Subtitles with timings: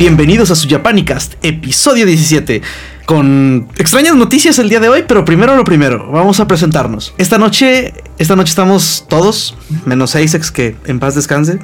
[0.00, 2.62] Bienvenidos a su Japanicast, episodio 17.
[3.04, 7.12] Con extrañas noticias el día de hoy, pero primero lo primero, vamos a presentarnos.
[7.18, 11.58] Esta noche, esta noche estamos todos, menos Asex, que en paz descanse.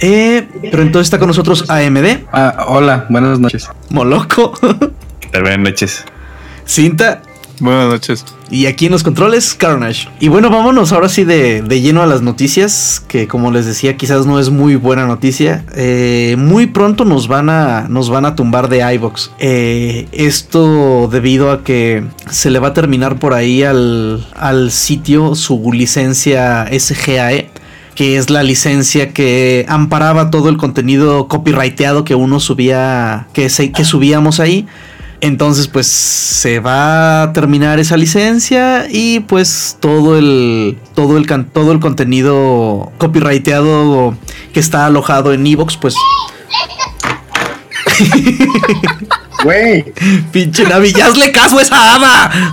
[0.00, 2.24] Eh, pero entonces está con nosotros AMD.
[2.32, 3.68] Ah, hola, buenas noches.
[3.90, 4.54] Moloco.
[5.32, 6.04] Buenas noches.
[6.66, 7.22] Cinta.
[7.60, 8.24] Buenas noches.
[8.50, 10.08] Y aquí en los controles, Carnage.
[10.20, 14.26] Y bueno, vámonos ahora sí de, lleno a las noticias, que como les decía, quizás
[14.26, 15.64] no es muy buena noticia.
[15.74, 19.30] Eh, muy pronto nos van a, nos van a tumbar de iVox.
[19.38, 25.34] Eh, esto debido a que se le va a terminar por ahí al, al sitio
[25.34, 27.50] su licencia SGAE
[27.94, 33.84] que es la licencia que amparaba todo el contenido copyrighteado que uno subía, que, que
[33.84, 34.66] subíamos ahí.
[35.22, 41.70] Entonces, pues se va a terminar esa licencia y pues todo el todo el todo
[41.70, 44.16] el contenido copyrighteado
[44.52, 45.94] que está alojado en Evox, pues
[49.44, 49.84] Güey,
[50.32, 52.52] pinche Navi, ya hazle caso a esa hada.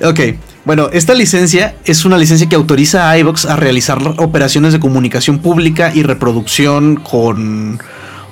[0.08, 0.20] ok.
[0.64, 5.38] Bueno, esta licencia es una licencia que autoriza a iVox a realizar operaciones de comunicación
[5.40, 7.80] pública y reproducción con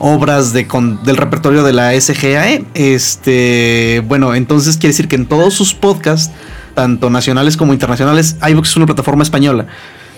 [0.07, 0.67] obras de,
[1.03, 2.67] del repertorio de la SGAE.
[2.75, 6.31] Este, bueno, entonces quiere decir que en todos sus podcasts,
[6.75, 9.67] tanto nacionales como internacionales, iVoox es una plataforma española.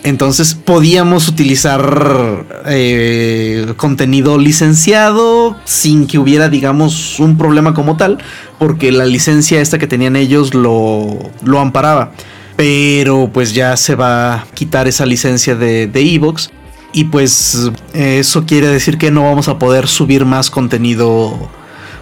[0.02, 8.18] Entonces podíamos utilizar eh, contenido licenciado sin que hubiera, digamos, un problema como tal,
[8.58, 12.10] porque la licencia esta que tenían ellos lo, lo amparaba.
[12.56, 16.50] Pero pues ya se va a quitar esa licencia de Evox.
[16.96, 21.50] Y pues eso quiere decir que no vamos a poder subir más contenido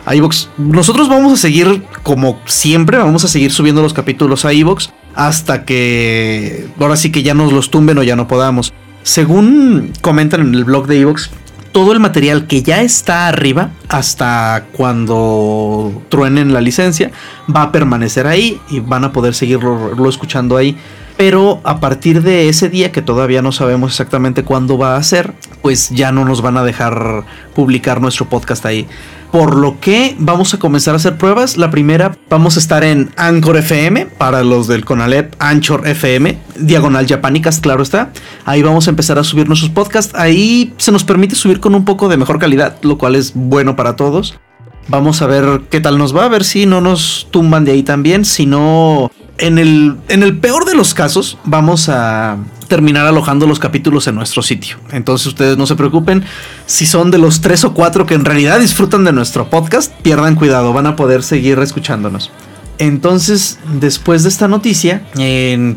[0.06, 0.46] a iVoox.
[0.56, 5.64] Nosotros vamos a seguir como siempre, vamos a seguir subiendo los capítulos a iVoox hasta
[5.64, 8.72] que ahora sí que ya nos los tumben o ya no podamos.
[9.02, 11.28] Según comentan en el blog de iVoox,
[11.74, 17.10] todo el material que ya está arriba hasta cuando truenen la licencia
[17.54, 20.78] va a permanecer ahí y van a poder seguirlo escuchando ahí.
[21.16, 25.34] Pero a partir de ese día, que todavía no sabemos exactamente cuándo va a ser,
[25.64, 28.86] pues ya no nos van a dejar publicar nuestro podcast ahí.
[29.32, 31.56] Por lo que vamos a comenzar a hacer pruebas.
[31.56, 37.06] La primera, vamos a estar en Anchor FM, para los del Conalep, Anchor FM, Diagonal
[37.06, 38.12] Japanicas, claro está.
[38.44, 40.14] Ahí vamos a empezar a subir nuestros podcasts.
[40.14, 43.74] Ahí se nos permite subir con un poco de mejor calidad, lo cual es bueno
[43.74, 44.38] para todos.
[44.88, 47.82] Vamos a ver qué tal nos va, a ver si no nos tumban de ahí
[47.82, 52.36] también, si no en el, en el peor de los casos, vamos a
[52.68, 54.76] terminar alojando los capítulos en nuestro sitio.
[54.90, 56.24] Entonces ustedes no se preocupen.
[56.66, 60.34] Si son de los tres o cuatro que en realidad disfrutan de nuestro podcast, pierdan
[60.34, 62.30] cuidado, van a poder seguir escuchándonos.
[62.78, 65.06] Entonces, después de esta noticia,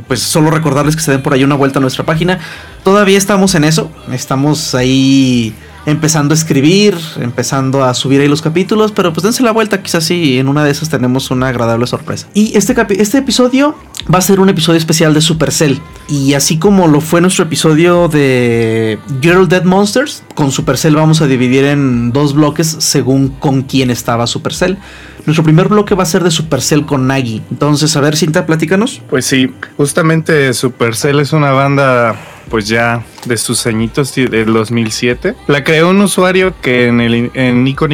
[0.08, 2.40] pues solo recordarles que se den por ahí una vuelta a nuestra página.
[2.84, 5.54] Todavía estamos en eso, estamos ahí
[5.88, 10.04] empezando a escribir, empezando a subir ahí los capítulos, pero pues dense la vuelta, quizás
[10.04, 12.28] sí, en una de esas tenemos una agradable sorpresa.
[12.34, 13.74] Y este, este episodio
[14.14, 15.80] va a ser un episodio especial de Supercell.
[16.08, 21.28] Y así como lo fue nuestro episodio de Girl Dead Monsters, con Supercell vamos a
[21.28, 24.78] dividir en dos bloques según con quién estaba Supercell.
[25.26, 27.42] Nuestro primer bloque va a ser de Supercell con Nagi.
[27.52, 29.02] Entonces, a ver, Cinta, platícanos.
[29.10, 32.16] Pues sí, justamente Supercell es una banda
[32.50, 35.36] pues ya de sus añitos del 2007.
[35.48, 37.88] La creó un usuario que en el en Nico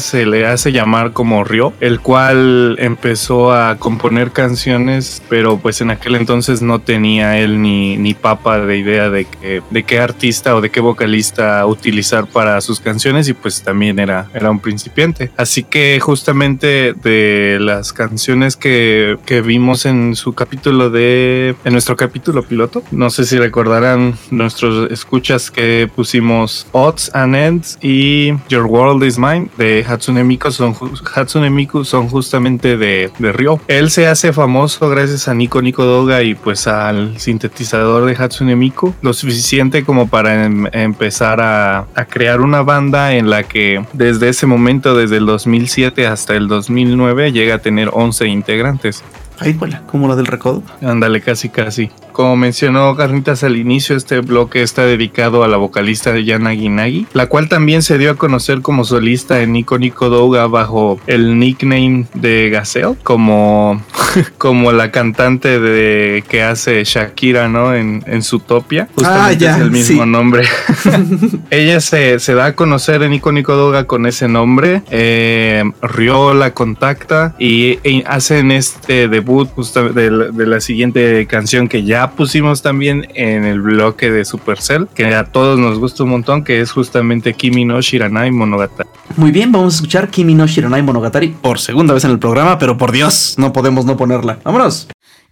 [0.00, 5.90] se le hace llamar como Ryo, el cual empezó a componer canciones, pero pues en
[5.90, 10.54] aquel entonces no tenía él ni, ni papa de idea de, que, de qué artista
[10.54, 15.30] o de qué vocalista utilizar para sus canciones y pues también era, era un principiante.
[15.36, 21.96] Así que justamente de las canciones que, que vimos en su capítulo de, en nuestro
[21.96, 28.66] capítulo piloto, no sé si recordarán nuestros escuchas que pusimos Odds and Ends y Your
[28.66, 30.74] World is Mine de Hatsune Miku son,
[31.14, 33.60] Hatsune Miku son justamente de, de Ryo.
[33.68, 38.56] Él se hace famoso gracias a Nico Nico Doga y pues al sintetizador de Hatsune
[38.56, 43.82] Miku, lo suficiente como para em, empezar a, a crear una banda en la que
[43.94, 49.02] desde ese momento, desde el 2007 hasta el 2009, llega a tener 11 integrantes.
[49.40, 50.62] Ahí, como la del recodo.
[50.82, 51.90] Ándale, casi, casi.
[52.12, 57.06] Como mencionó Carnitas al inicio, este bloque está dedicado a la vocalista de Yana Ginagi,
[57.14, 61.38] la cual también se dio a conocer como solista en Nico Nico Douga bajo el
[61.38, 63.82] nickname de Gazelle, como,
[64.38, 67.74] como la cantante de que hace Shakira, ¿no?
[67.74, 68.88] En, en Zootopia.
[68.94, 70.46] Justamente ah, es el mismo nombre.
[71.50, 74.82] Ella se, se, da a conocer en Nico Nico Douga con ese nombre.
[74.90, 79.55] Eh, Ryo la contacta y, y hacen este debut reboot
[79.93, 84.87] de, la, de la siguiente canción que ya pusimos también en el bloque de Supercell,
[84.93, 88.89] que a todos nos gusta un montón, que es justamente Kimi no Shiranai Monogatari.
[89.17, 92.57] Muy bien, vamos a escuchar Kimi no Shiranai Monogatari por segunda vez en el programa,
[92.57, 94.39] pero por Dios, no podemos no ponerla.
[94.43, 94.87] ¡Vámonos!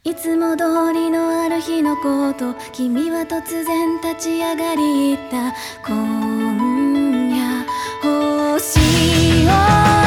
[0.05, 5.53] いつも通りのある日のこと君は突然立ち上がりった
[5.87, 7.65] 今夜
[8.01, 8.79] 星
[9.47, 10.06] を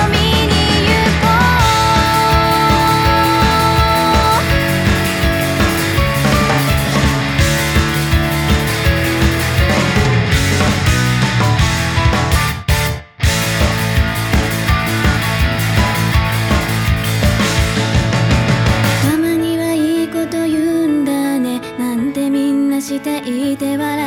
[23.54, 24.01] いて笑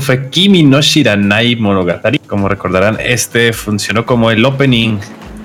[0.00, 2.18] fue Kimi no Shiranai Monogatari.
[2.18, 4.98] Como recordarán, este funcionó como el opening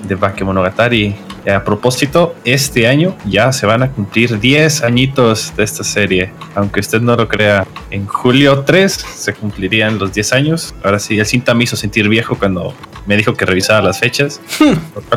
[0.08, 1.16] de Bakemonogatari
[1.54, 6.32] a propósito, este año ya se van a cumplir 10 añitos de esta serie.
[6.56, 10.74] Aunque usted no lo crea, en julio 3 se cumplirían los 10 años.
[10.84, 12.74] Ahora sí, el cinta me hizo sentir viejo cuando
[13.06, 14.42] me dijo que revisara las fechas.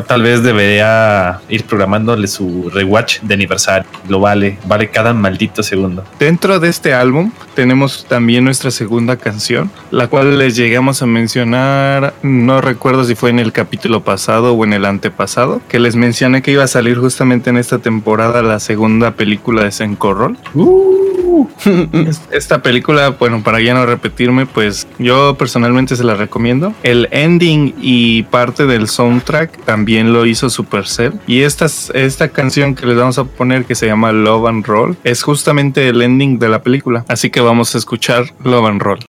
[0.07, 3.89] Tal vez debería ir programándole su rewatch de aniversario.
[4.07, 6.03] Lo vale, vale cada maldito segundo.
[6.19, 12.13] Dentro de este álbum tenemos también nuestra segunda canción, la cual les llegamos a mencionar,
[12.21, 16.41] no recuerdo si fue en el capítulo pasado o en el antepasado, que les mencioné
[16.41, 20.37] que iba a salir justamente en esta temporada la segunda película de Senkorol.
[20.53, 21.18] Uh.
[22.31, 26.73] esta película, bueno, para ya no repetirme, pues yo personalmente se la recomiendo.
[26.83, 31.13] El ending y parte del soundtrack también lo hizo Supercell.
[31.27, 34.97] Y esta, esta canción que les vamos a poner, que se llama Love and Roll,
[35.03, 37.05] es justamente el ending de la película.
[37.07, 39.08] Así que vamos a escuchar Love and Roll.「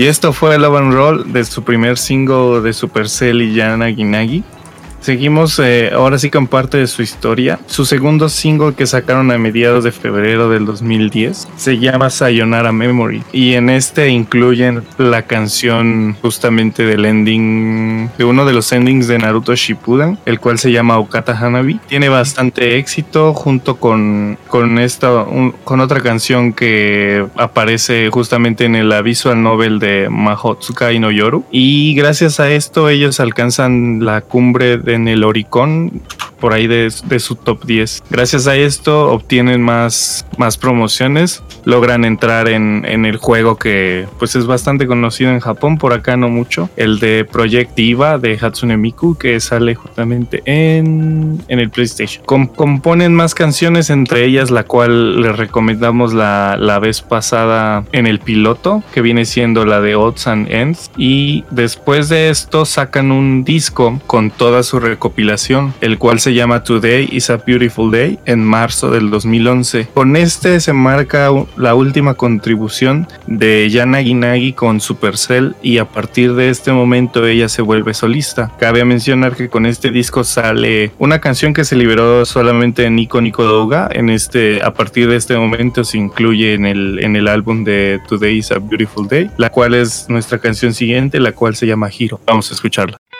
[0.00, 4.42] Y esto fue Love and Roll de su primer single de Supercell y Yana Ginagi.
[5.10, 7.58] Seguimos eh, ahora sí con parte de su historia.
[7.66, 13.24] Su segundo single que sacaron a mediados de febrero del 2010 se llama Sayonara Memory
[13.32, 19.18] y en este incluyen la canción justamente del ending de uno de los endings de
[19.18, 21.80] Naruto Shippuden, el cual se llama Okata Hanabi.
[21.88, 25.26] Tiene bastante éxito junto con con esta
[25.64, 31.96] con otra canción que aparece justamente en el visual novel de Mahotsukai no Yoru y
[31.96, 36.02] gracias a esto ellos alcanzan la cumbre de en el Oricon
[36.40, 38.02] por ahí de, su top 10.
[38.10, 44.46] Gracias a esto obtienen más, más promociones, logran entrar en, el juego que pues es
[44.46, 49.16] bastante conocido en Japón, por acá no mucho, el de Project Diva de Hatsune Miku
[49.16, 52.24] que sale justamente en, en el PlayStation.
[52.24, 58.18] componen más canciones, entre ellas la cual les recomendamos la, la vez pasada en el
[58.18, 63.44] piloto, que viene siendo la de Odds and Ends, y después de esto sacan un
[63.44, 68.90] disco con toda recopilación, el cual se llama Today is a Beautiful Day en marzo
[68.90, 69.88] del 2011.
[69.94, 76.34] Con este se marca la última contribución de Yana Ginagi con Supercell y a partir
[76.34, 78.52] de este momento ella se vuelve solista.
[78.58, 83.20] Cabe mencionar que con este disco sale una canción que se liberó solamente en Nico
[83.20, 83.88] Nico Doga.
[83.92, 88.00] En este, a partir de este momento se incluye en el, en el álbum de
[88.08, 91.90] Today is a Beautiful Day, la cual es nuestra canción siguiente, la cual se llama
[91.96, 92.20] Hiro.
[92.26, 93.19] Vamos a escucharla.「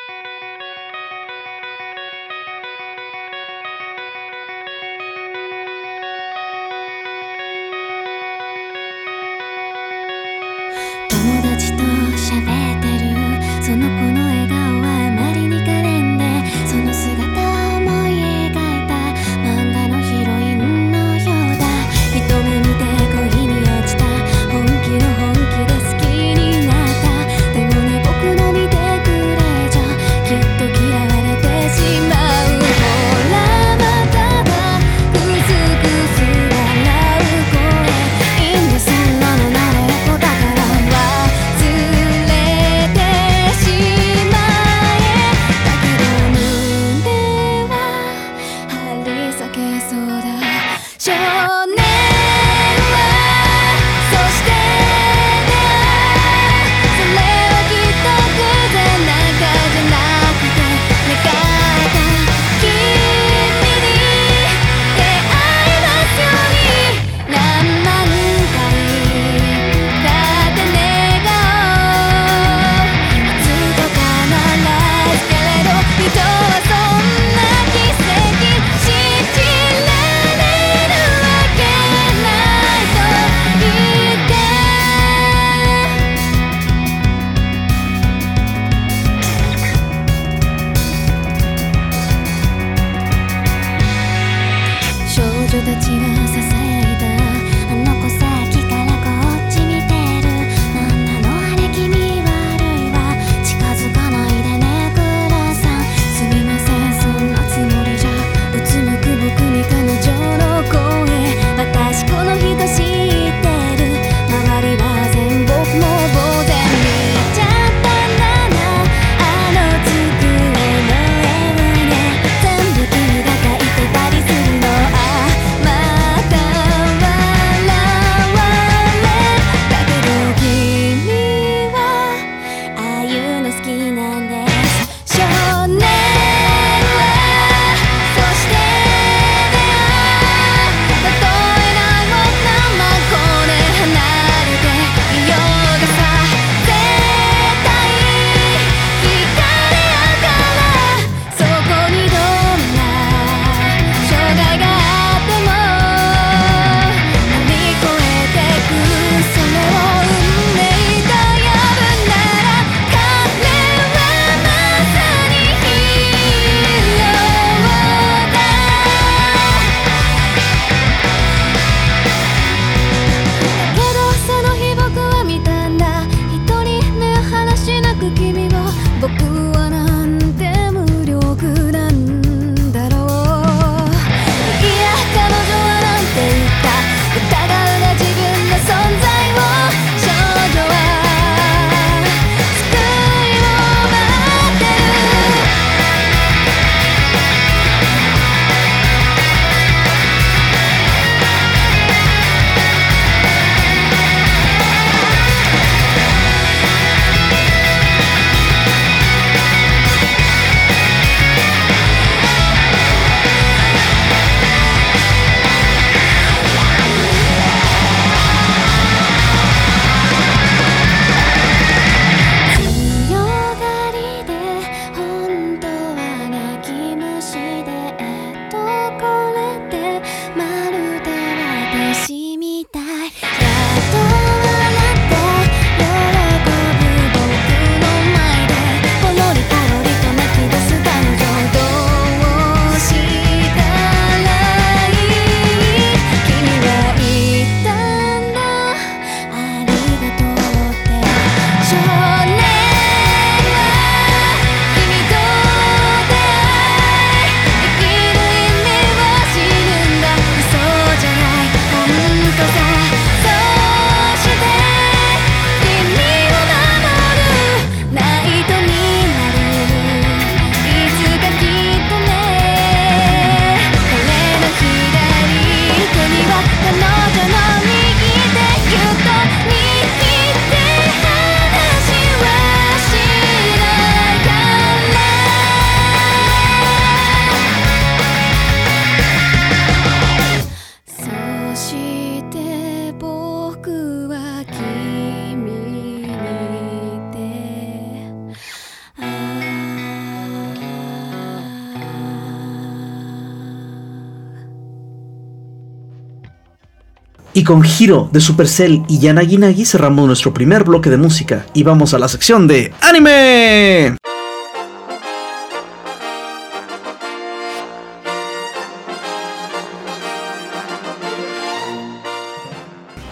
[307.50, 311.92] con Hiro de Supercell y Yanagi Nagi cerramos nuestro primer bloque de música y vamos
[311.94, 313.96] a la sección de anime.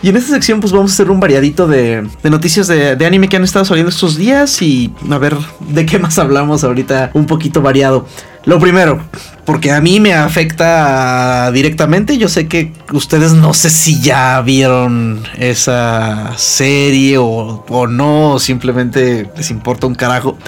[0.01, 3.37] Y en esta sección pues vamos a hacer un variadito de, noticias de, anime que
[3.37, 7.61] han estado saliendo estos días y a ver de qué más hablamos ahorita un poquito
[7.61, 8.07] variado.
[8.49, 8.99] Lo primero,
[9.45, 15.23] porque a mí me afecta directamente, yo sé que ustedes no sé si ya vieron
[15.37, 20.39] esa serie o, o no, o simplemente les importa un carajo.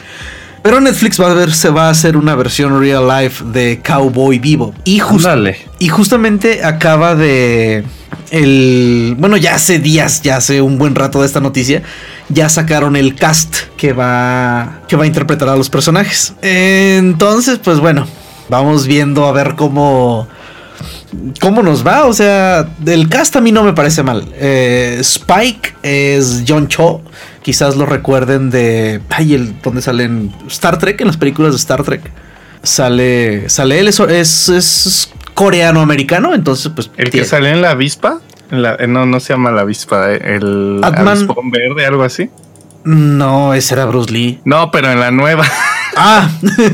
[0.62, 4.38] Pero Netflix va a ver, se va a hacer una versión real life de Cowboy
[4.38, 4.74] Vivo.
[4.84, 5.26] Y, just,
[5.78, 7.84] y justamente acaba de.
[8.30, 9.16] El.
[9.18, 11.82] Bueno, ya hace días, ya hace un buen rato de esta noticia.
[12.28, 14.80] Ya sacaron el cast que va.
[14.86, 16.34] que va a interpretar a los personajes.
[16.42, 18.06] Entonces, pues bueno.
[18.50, 20.26] Vamos viendo a ver cómo.
[21.40, 22.06] ¿Cómo nos va?
[22.06, 24.26] O sea, del cast a mí no me parece mal.
[24.34, 27.00] Eh, Spike es John Cho.
[27.50, 29.00] Quizás lo recuerden de.
[29.10, 32.00] Ay, el donde salen Star Trek, en las películas de Star Trek.
[32.62, 33.48] Sale.
[33.48, 36.32] Sale él, es, es, es coreano-americano.
[36.32, 36.92] Entonces, pues.
[36.96, 37.24] El tiene.
[37.24, 38.20] que sale en la avispa.
[38.52, 40.12] En la, no, no se llama la avispa.
[40.12, 41.26] El Atman.
[41.50, 42.30] verde, algo así.
[42.84, 44.38] No, ese era Bruce Lee.
[44.44, 45.44] No, pero en la nueva.
[45.96, 46.30] Ah.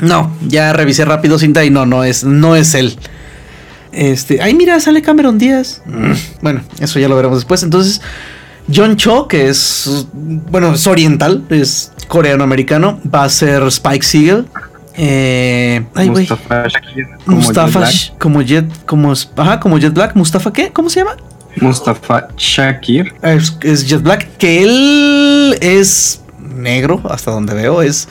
[0.00, 2.98] no, ya revisé rápido cinta y no, no es, no es él.
[3.92, 5.82] Este, ay, mira, sale Cameron Díaz.
[6.40, 7.62] Bueno, eso ya lo veremos después.
[7.62, 8.00] Entonces,
[8.72, 14.46] John Cho, que es, bueno, es oriental, es coreano-americano, va a ser Spike Siegel.
[14.94, 16.28] Eh, ay, güey.
[16.28, 20.14] Mustafa Shakir, como Mustafa, Jet como Jet, como, ajá, como Jet Black.
[20.14, 20.70] Mustafa, ¿qué?
[20.70, 21.16] ¿Cómo se llama?
[21.60, 23.12] Mustafa Shakir.
[23.22, 28.08] Es, es, Jet Black, que él es negro, hasta donde veo, es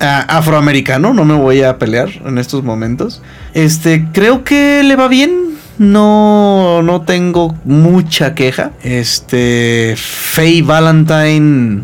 [0.00, 3.22] uh, afroamericano, no me voy a pelear en estos momentos.
[3.54, 5.48] Este, creo que le va bien.
[5.78, 8.72] No, no tengo mucha queja.
[8.82, 11.82] Este, Faye Valentine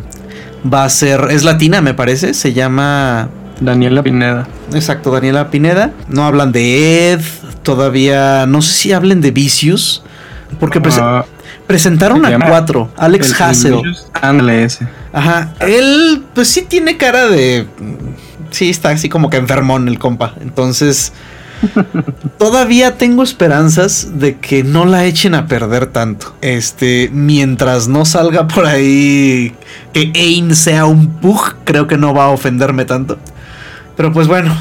[0.72, 3.28] va a ser, es latina, me parece, se llama
[3.60, 4.48] Daniela Pineda.
[4.72, 5.92] Exacto, Daniela Pineda.
[6.08, 7.20] No hablan de Ed,
[7.62, 10.02] todavía, no sé si hablen de Vicious.
[10.58, 11.22] Porque uh,
[11.66, 12.90] presentaron a cuatro.
[12.96, 13.80] Alex Hassel.
[14.12, 14.86] Ándale ese.
[15.12, 15.54] Ajá.
[15.60, 17.66] Él, pues sí tiene cara de.
[18.50, 20.34] Sí, está así como que enfermón el compa.
[20.40, 21.12] Entonces.
[22.38, 26.34] todavía tengo esperanzas de que no la echen a perder tanto.
[26.40, 29.54] Este, mientras no salga por ahí
[29.92, 33.18] que Ain sea un pug, creo que no va a ofenderme tanto.
[33.96, 34.56] Pero pues bueno,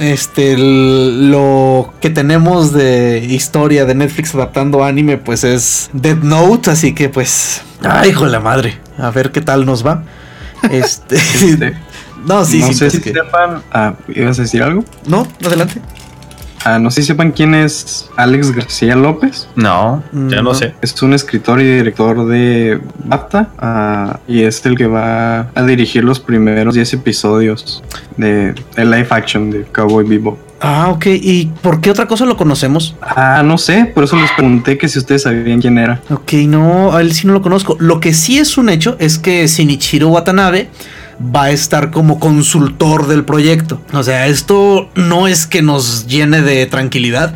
[0.00, 6.94] este lo que tenemos de historia de Netflix adaptando anime pues es Dead Note, así
[6.94, 10.04] que pues ay hijo de la madre, a ver qué tal nos va.
[10.70, 11.74] Este, este
[12.24, 14.84] no, sí, no sí, sé es si que- sepan, ah, ¿ibas a decir algo?
[15.06, 15.80] No, adelante.
[16.64, 19.48] Ah, no sé si sepan quién es Alex García López.
[19.54, 20.42] No, ya No.
[20.42, 20.74] no sé.
[20.82, 26.04] Es un escritor y director de BAFTA ah, y es el que va a dirigir
[26.04, 27.82] los primeros 10 episodios
[28.16, 30.38] de, de live action de Cowboy Vivo.
[30.60, 31.06] Ah, ok.
[31.06, 32.96] ¿Y por qué otra cosa lo conocemos?
[33.00, 36.00] Ah, no sé, por eso les pregunté que si ustedes sabían quién era.
[36.10, 37.76] Ok, no, a él sí no lo conozco.
[37.78, 40.68] Lo que sí es un hecho es que Shinichiro Watanabe
[41.20, 43.80] va a estar como consultor del proyecto.
[43.92, 47.34] O sea, esto no es que nos llene de tranquilidad.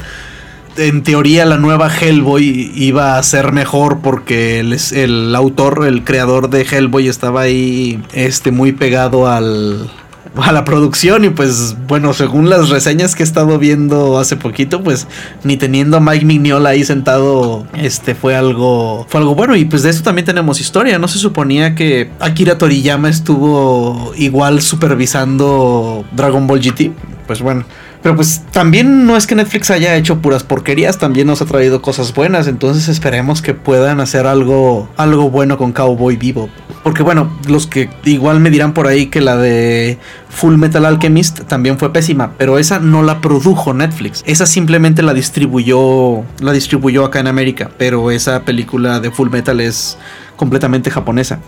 [0.76, 6.48] En teoría la nueva Hellboy iba a ser mejor porque el, el autor, el creador
[6.48, 9.90] de Hellboy estaba ahí este, muy pegado al,
[10.36, 14.82] a la producción y pues bueno, según las reseñas que he estado viendo hace poquito,
[14.82, 15.06] pues
[15.44, 19.56] ni teniendo a Mike Mignola ahí sentado, este fue algo fue algo bueno.
[19.56, 24.62] Y pues de eso también tenemos historia, no se suponía que Akira Toriyama estuvo igual
[24.62, 26.92] supervisando Dragon Ball GT,
[27.26, 27.64] pues bueno,
[28.02, 31.82] pero pues también no es que Netflix haya hecho puras porquerías, también nos ha traído
[31.82, 36.48] cosas buenas, entonces esperemos que puedan hacer algo algo bueno con Cowboy Vivo.
[36.82, 39.98] Porque bueno, los que igual me dirán por ahí que la de
[40.30, 44.24] Full Metal Alchemist también fue pésima, pero esa no la produjo Netflix.
[44.26, 49.60] Esa simplemente la distribuyó la distribuyó acá en América, pero esa película de Full Metal
[49.60, 49.96] es
[50.36, 51.38] completamente japonesa.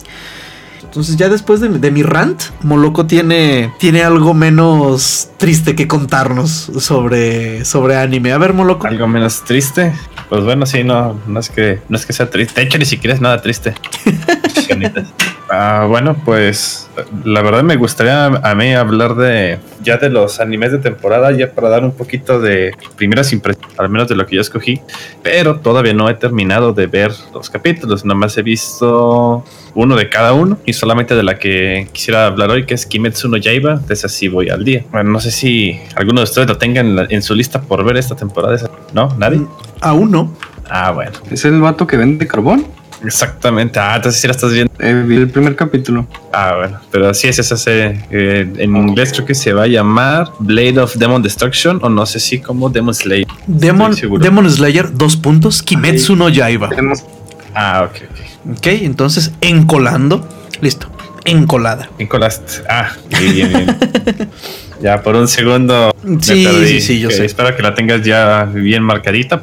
[0.95, 6.71] Entonces ya después de, de, mi rant, Moloco tiene, tiene algo menos triste que contarnos
[6.79, 8.31] sobre, sobre anime.
[8.31, 8.87] A ver, Moloco.
[8.87, 9.93] Algo menos triste.
[10.29, 12.61] Pues bueno, sí, no, no es que no es que sea triste.
[12.61, 13.75] De hecho, ni siquiera es nada triste.
[15.57, 16.91] Ah, bueno, pues
[17.25, 21.53] la verdad me gustaría a mí hablar de ya de los animes de temporada, ya
[21.53, 24.81] para dar un poquito de primeras impresiones, al menos de lo que yo escogí,
[25.23, 29.45] pero todavía no he terminado de ver los capítulos, nomás he visto
[29.77, 33.29] uno de cada uno y solamente de la que quisiera hablar hoy, que es Kimetsu
[33.29, 34.85] no Yaiba, de esa sí voy al día.
[34.91, 38.17] Bueno, no sé si alguno de ustedes lo tenga en, su lista por ver esta
[38.17, 38.59] temporada,
[38.93, 39.15] ¿no?
[39.19, 39.43] ¿Nadie?
[39.81, 40.37] Aún no.
[40.69, 42.67] Ah, bueno, ¿Es el vato que vende carbón?
[43.05, 43.79] Exactamente.
[43.79, 44.73] Ah, entonces sí la estás viendo.
[44.79, 46.07] Eh, vi el primer capítulo.
[46.33, 48.05] Ah, bueno, pero sí es esa serie.
[48.11, 52.07] Eh, en inglés creo que se va a llamar Blade of Demon Destruction o no
[52.07, 53.27] sé si como Demon Slayer.
[53.47, 53.95] Demon.
[54.21, 55.63] Demon Slayer, dos puntos.
[55.63, 56.69] Kimetsu no Yaiba.
[56.71, 57.05] Tenemos
[57.55, 58.57] Ah, ok, ok.
[58.59, 60.29] Ok, entonces encolando.
[60.61, 60.89] Listo.
[61.25, 61.89] Encolada.
[61.99, 62.63] Nicolás.
[62.69, 63.77] Ah, bien, bien, bien.
[64.83, 65.95] ya por un segundo.
[66.03, 66.67] me Sí, perdí.
[66.67, 67.25] sí, sí, yo sé.
[67.25, 69.43] Espero que la tengas ya bien marcadita.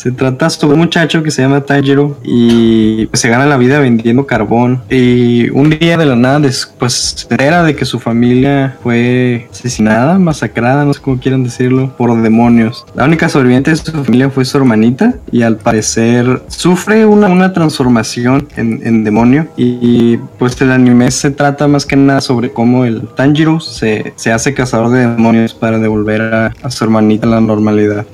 [0.00, 3.80] Se trata sobre un muchacho que se llama Tanjiro y pues, se gana la vida
[3.80, 4.80] vendiendo carbón.
[4.88, 6.40] Y un día de la nada,
[6.78, 11.94] pues se entera de que su familia fue asesinada, masacrada, no sé cómo quieran decirlo,
[11.98, 12.86] por demonios.
[12.94, 17.52] La única sobreviviente de su familia fue su hermanita y al parecer sufre una, una
[17.52, 19.48] transformación en, demonio.
[19.58, 24.32] Y pues el anime se trata más que nada sobre cómo el Tanjiro se, se
[24.32, 28.06] hace cazador de demonios para devolver a, a su hermanita a la normalidad.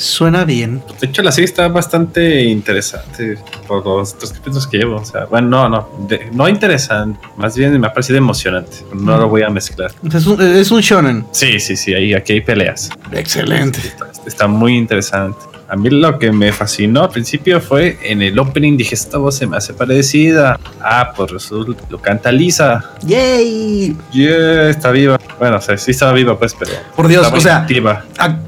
[0.00, 0.82] Suena bien.
[0.98, 3.36] De hecho, la serie está bastante interesante
[3.68, 4.96] por los tres capítulos que llevo.
[4.96, 7.20] O sea, bueno, no, no, de- no interesante.
[7.36, 8.78] Más bien me ha parecido emocionante.
[8.94, 9.92] No lo voy a mezclar.
[10.10, 11.26] Es un, es un shonen.
[11.32, 12.88] Sí, sí, sí, ahí, aquí hay peleas.
[13.12, 13.78] Excelente.
[13.80, 15.38] Está, está muy interesante.
[15.70, 19.36] A mí lo que me fascinó al principio fue en el opening dije, esta voz
[19.36, 20.58] se me hace parecida.
[20.82, 22.90] Ah, pues resulta, lo canta Lisa.
[23.06, 23.96] ¡Yay!
[24.10, 25.16] Yeah, está viva.
[25.38, 26.72] Bueno, o sea, sí estaba viva, pues, pero.
[26.96, 27.66] Por Dios, o sea,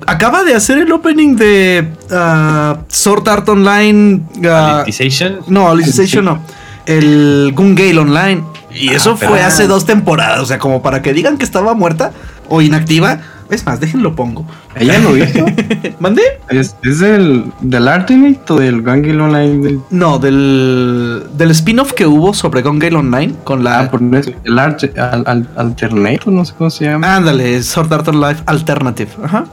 [0.06, 4.22] acaba de hacer el opening de ah, Sword Art Online.
[4.48, 5.40] ah, Alicization.
[5.46, 6.42] no, Alicization no.
[6.86, 8.42] El Gun Gale Online.
[8.74, 10.40] Y Ah, eso pero- fue hace dos temporadas.
[10.40, 12.10] O sea, como para que digan que estaba muerta
[12.48, 13.20] o inactiva.
[13.50, 14.46] Es más, déjenlo pongo.
[14.76, 15.44] ¿Ella lo hizo?
[16.00, 16.22] ¿Mandé?
[16.48, 19.62] ¿Es, es del, del Ultimate o del Gangil Online?
[19.62, 23.80] del- No, del, del spin-off que hubo sobre Gun Gale Online con la.
[23.80, 27.16] Ah, por eso, el Arte- al, al- Alternate, no sé cómo se llama.
[27.16, 29.10] Ándale, Sword Art Online Alternative.
[29.22, 29.44] Ajá.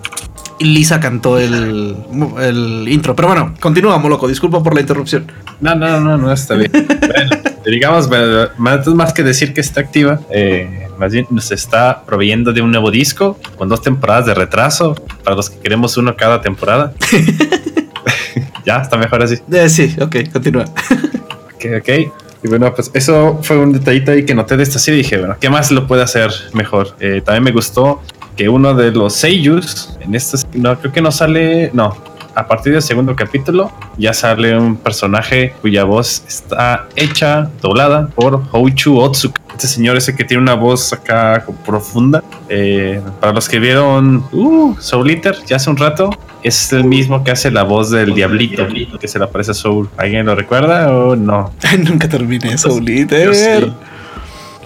[0.61, 1.95] Y Lisa cantó el,
[2.41, 3.15] el intro.
[3.15, 4.27] Pero bueno, continuamos, loco.
[4.27, 5.25] Disculpa por la interrupción.
[5.61, 6.69] No, no, no, no está bien.
[6.73, 7.29] bueno,
[7.65, 8.09] digamos,
[8.57, 12.71] más, más que decir que está activa, eh, más bien nos está proveyendo de un
[12.71, 16.93] nuevo disco con dos temporadas de retraso para los que queremos uno cada temporada.
[18.65, 19.35] ya, está mejor así.
[19.51, 20.65] Eh, sí, ok, continúa.
[21.55, 21.89] Ok, ok.
[22.43, 25.17] Y bueno, pues eso fue un detallito ahí que noté de esta serie y dije,
[25.17, 26.95] bueno, ¿qué más lo puede hacer mejor?
[26.99, 28.01] Eh, también me gustó
[28.35, 31.97] que uno de los seiyus en esta, no, creo que no sale, no,
[32.39, 38.43] a partir del segundo capítulo ya sale un personaje cuya voz está hecha, doblada por
[38.51, 39.41] Houchu Otsuka.
[39.51, 42.23] Este señor ese que tiene una voz acá profunda.
[42.47, 46.11] Eh, para los que vieron uh, Soul Eater ya hace un rato,
[46.43, 48.65] es el mismo que hace la voz del diablito
[48.99, 49.89] que se le aparece a Soul.
[49.97, 51.51] ¿Alguien lo recuerda o no?
[51.83, 53.35] Nunca terminé líder.
[53.35, 53.73] sí.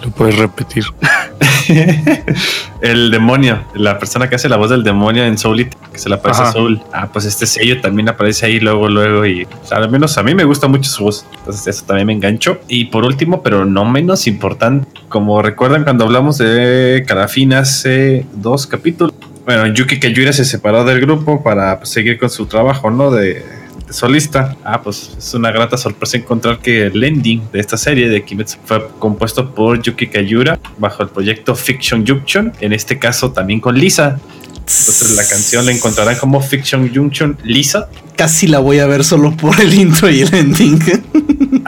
[0.02, 0.84] Lo puedes repetir.
[2.80, 6.16] el demonio, la persona que hace la voz del demonio en Soul que se le
[6.16, 6.52] aparece a.
[6.52, 6.82] Soul.
[6.92, 9.24] Ah, pues este sello también aparece ahí luego, luego.
[9.26, 11.26] Y o sea, al menos a mí me gusta mucho su voz.
[11.38, 12.58] Entonces, eso también me enganchó.
[12.68, 18.66] Y por último, pero no menos importante, como recuerdan cuando hablamos de Karafin hace dos
[18.66, 19.14] capítulos.
[19.44, 23.10] Bueno, Yuki Kayura se separó del grupo para pues, seguir con su trabajo, ¿no?
[23.10, 23.44] De
[23.90, 24.56] solista.
[24.64, 28.58] Ah, pues es una grata sorpresa encontrar que el ending de esta serie de Kimetsu
[28.64, 33.78] fue compuesto por Yuki Kayura bajo el proyecto Fiction Junction, en este caso también con
[33.78, 34.18] Lisa.
[34.66, 37.88] Entonces la canción la encontrarán como Fiction Junction Lisa.
[38.16, 40.80] Casi la voy a ver solo por el intro y el ending.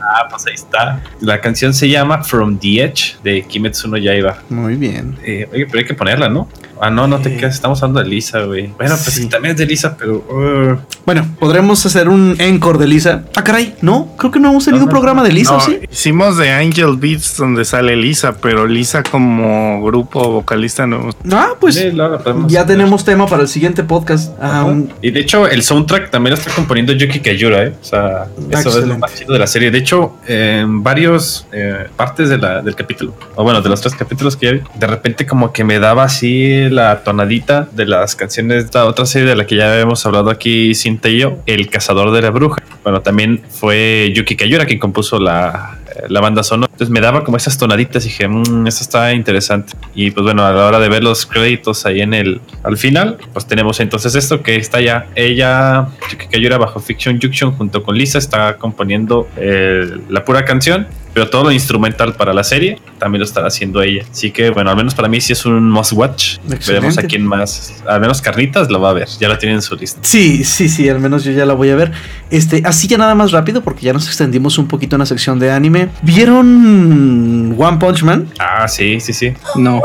[0.09, 1.03] Ah, pues ahí está.
[1.21, 4.39] La canción se llama From the Edge de Kimetsu no Yaiba.
[4.49, 5.19] Muy bien.
[5.25, 6.49] Eh, oye, pero hay que ponerla, ¿no?
[6.81, 7.37] Ah, no, no te Sí.
[7.37, 7.55] quedas.
[7.55, 8.67] Estamos hablando de Lisa, güey.
[8.77, 9.27] Bueno, pues Sí.
[9.29, 10.17] también es de Lisa, pero.
[10.17, 13.25] uh, Bueno, podremos hacer un encore de Lisa.
[13.37, 15.59] Ah, caray, no, creo que no hemos tenido No, un no, programa de Lisa, No,
[15.59, 15.79] ¿o ¿sí?
[15.91, 21.11] Hicimos de Angel Beats donde sale Lisa, pero Lisa como grupo vocalista no.
[21.33, 22.77] Ah, pues sí, podemos ya hacer.
[22.77, 24.33] tenemos tema para el siguiente podcast.
[24.41, 27.75] Ah, un- Y de hecho, el soundtrack también lo está componiendo Yuki Kayura, ¿eh?
[27.81, 28.99] O sea, eso es lo Excelente.
[28.99, 29.71] más chido de la serie.
[29.71, 33.95] De hecho, en varios eh, partes de la- del capítulo, o bueno, de los tres
[33.95, 38.17] capítulos que ya vi, de repente como que me daba así la tonadita de las
[38.17, 41.39] canciones de la otra serie de la que ya habíamos hablado aquí, Cinta y yo,
[41.47, 42.63] El Cazador de la Bruja.
[42.83, 46.71] Bueno, también fue Yuki Kayura quien compuso la, la banda sonora.
[46.73, 49.75] Entonces me daba como esas tonaditas y dije, mmm, esto está interesante.
[49.95, 53.19] Y pues bueno, a la hora de ver los créditos ahí en el, al final,
[53.33, 55.89] pues tenemos entonces esto que está ya, ella,
[56.31, 60.87] que yo era bajo Fiction Junction junto con Lisa, está componiendo eh, la pura canción
[61.17, 64.05] pero todo lo instrumental para la serie también lo estará haciendo ella.
[64.11, 66.37] Así que, bueno, al menos para mí sí es un must watch.
[66.67, 69.63] Veremos a quién más, al menos Carnitas lo va a ver, ya la tiene en
[69.63, 69.99] su lista.
[70.03, 71.91] Sí, sí, sí, al menos yo ya la voy a ver.
[72.29, 75.39] Este, así ya nada más rápido, porque ya nos extendimos un poquito en la sección
[75.39, 75.86] de anime.
[76.03, 78.29] ¿Vieron One Punch Man?
[78.39, 79.35] Ah, sí, sí, sí.
[79.57, 79.81] No.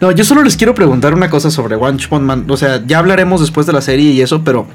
[0.00, 2.44] No, yo solo les quiero preguntar una cosa sobre One Punch Man.
[2.48, 4.66] O sea, ya hablaremos después de la serie y eso, pero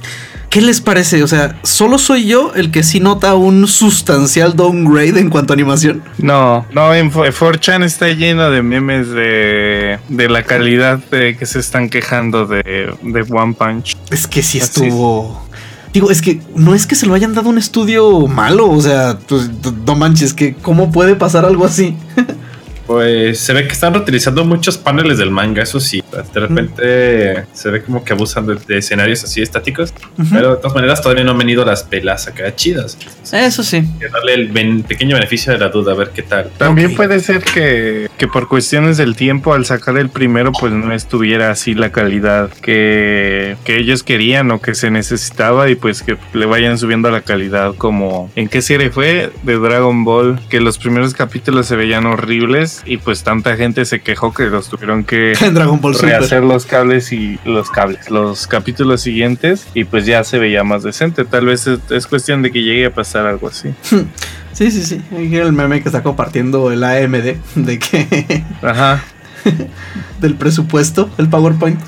[0.49, 1.21] ¿qué les parece?
[1.21, 5.55] O sea, ¿solo soy yo el que sí nota un sustancial downgrade en cuanto a
[5.55, 6.01] animación?
[6.17, 11.60] No, no, en 4chan está lleno de memes de, de la calidad de que se
[11.60, 13.97] están quejando de, de One Punch.
[14.10, 15.49] Es que sí estuvo...
[15.93, 19.17] Digo, es que no es que se lo hayan dado un estudio malo, o sea,
[19.28, 19.49] pues
[19.86, 21.95] no manches, que cómo puede pasar algo así.
[22.89, 26.04] Pues se ve que están reutilizando muchos paneles del manga, eso sí.
[26.34, 29.93] De repente se ve como que abusan de, escenarios así estáticos.
[30.32, 32.97] Pero de todas maneras todavía no han venido las pelas acá chidas.
[33.32, 33.88] eso sí.
[34.12, 36.49] darle el pequeño beneficio de la duda, a ver qué tal.
[36.57, 40.91] También puede ser que, que, por cuestiones del tiempo, al sacar el primero, pues no
[40.91, 46.18] estuviera así la calidad que, que ellos querían o que se necesitaba y pues que
[46.34, 48.32] le vayan subiendo la calidad como...
[48.36, 49.30] ¿En qué serie fue?
[49.43, 54.01] De Dragon Ball, que los primeros capítulos se veían horribles y pues tanta gente se
[54.01, 59.01] quejó que los tuvieron que Dragon Ball rehacer los cables y los cables, los capítulos
[59.01, 61.25] siguientes y pues ya se veía más decente.
[61.25, 63.73] Tal vez es, cuestión de que llegue a pasar algo así.
[64.51, 65.01] Sí, sí, sí.
[65.15, 68.43] El meme que está compartiendo el AMD de que...
[68.61, 69.01] Ajá.
[70.19, 71.80] del presupuesto, el PowerPoint.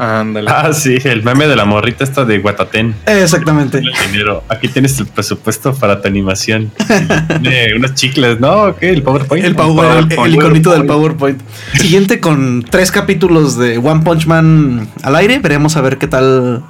[0.00, 0.50] Ándale.
[0.50, 2.94] Ah, sí, el meme de la morrita esta de Guatatén.
[3.04, 3.78] Exactamente.
[3.78, 4.42] El dinero.
[4.48, 6.72] Aquí tienes el presupuesto para tu animación.
[7.42, 8.74] Tiene unas chicles, ¿no?
[8.76, 8.88] ¿Qué?
[8.88, 9.44] El PowerPoint.
[9.44, 11.42] El, el, iconito del PowerPoint.
[11.74, 15.38] Siguiente con tres capítulos de One Punch Man al aire.
[15.38, 16.64] Veremos a ver qué tal,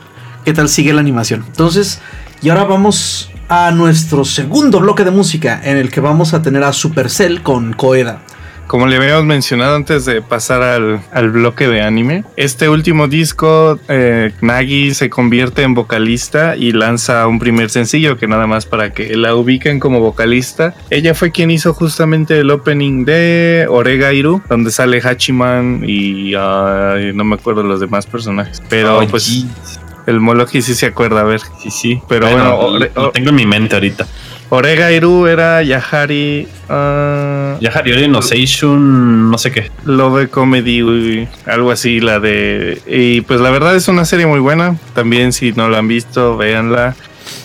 [0.44, 1.44] qué tal sigue la animación.
[1.46, 2.00] Entonces,
[2.42, 6.64] y ahora vamos a nuestro segundo bloque de música en el que vamos a tener
[6.64, 8.22] a Supercell con Koeda.
[8.70, 14.30] Como le habíamos mencionado antes de pasar al, bloque de anime, este último disco, eh,
[14.42, 19.16] Nagi se convierte en vocalista y lanza un primer sencillo que nada más para que
[19.16, 20.76] la ubiquen como vocalista.
[20.88, 27.24] Ella fue quien hizo justamente el opening de Orega Iru, donde sale Hachiman y no
[27.24, 28.62] me acuerdo los demás personajes.
[28.68, 29.48] Pero pues
[30.06, 31.40] el Moloki sí se acuerda, a ver.
[31.60, 32.02] Sí, sí.
[32.08, 34.06] Pero bueno, lo tengo en mi mente ahorita.
[34.50, 36.46] Orega Iru era Yahari.
[36.68, 39.70] Uh, Yahari Seishun, no sé qué.
[39.84, 42.82] Love Comedy, algo así, la de.
[42.86, 44.76] Y pues la verdad es una serie muy buena.
[44.92, 46.96] También, si no la han visto, véanla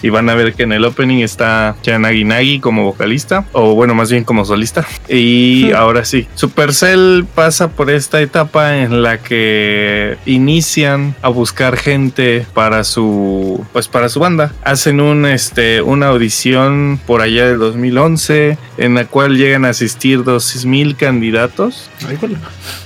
[0.02, 3.96] y van a ver que en el opening está Yanagi Nagi como vocalista, o bueno,
[3.96, 4.86] más bien como solista.
[5.10, 12.46] Y ahora sí, Supercell pasa por esta etapa en la que inician a buscar gente
[12.54, 14.54] para su, pues para su banda.
[14.64, 20.20] Hacen un, este, una audición por allá del 2011 en la cual llegan a asistir
[20.20, 21.90] 2.000 candidatos.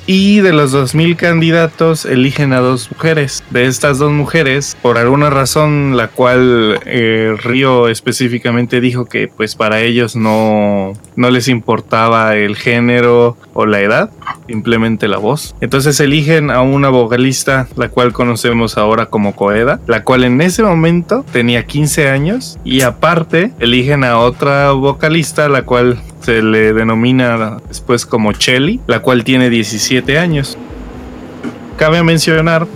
[0.06, 3.44] Y de los 2.000 candidatos eligen a dos mujeres.
[3.50, 9.56] De estas dos mujeres, por alguna razón la cual eh, Río específicamente dijo que pues
[9.56, 14.12] para ellos no, no les importaba el género o la edad,
[14.48, 15.56] simplemente la voz.
[15.62, 20.62] Entonces eligen a una vocalista, la cual conocemos ahora como Coeda, la cual en ese
[20.62, 27.60] momento tenía 15 años y aparte eligen a otra vocalista, la cual se le denomina
[27.70, 30.58] después como Chelly, la cual tiene 17 años.
[31.78, 32.68] Cabe mencionar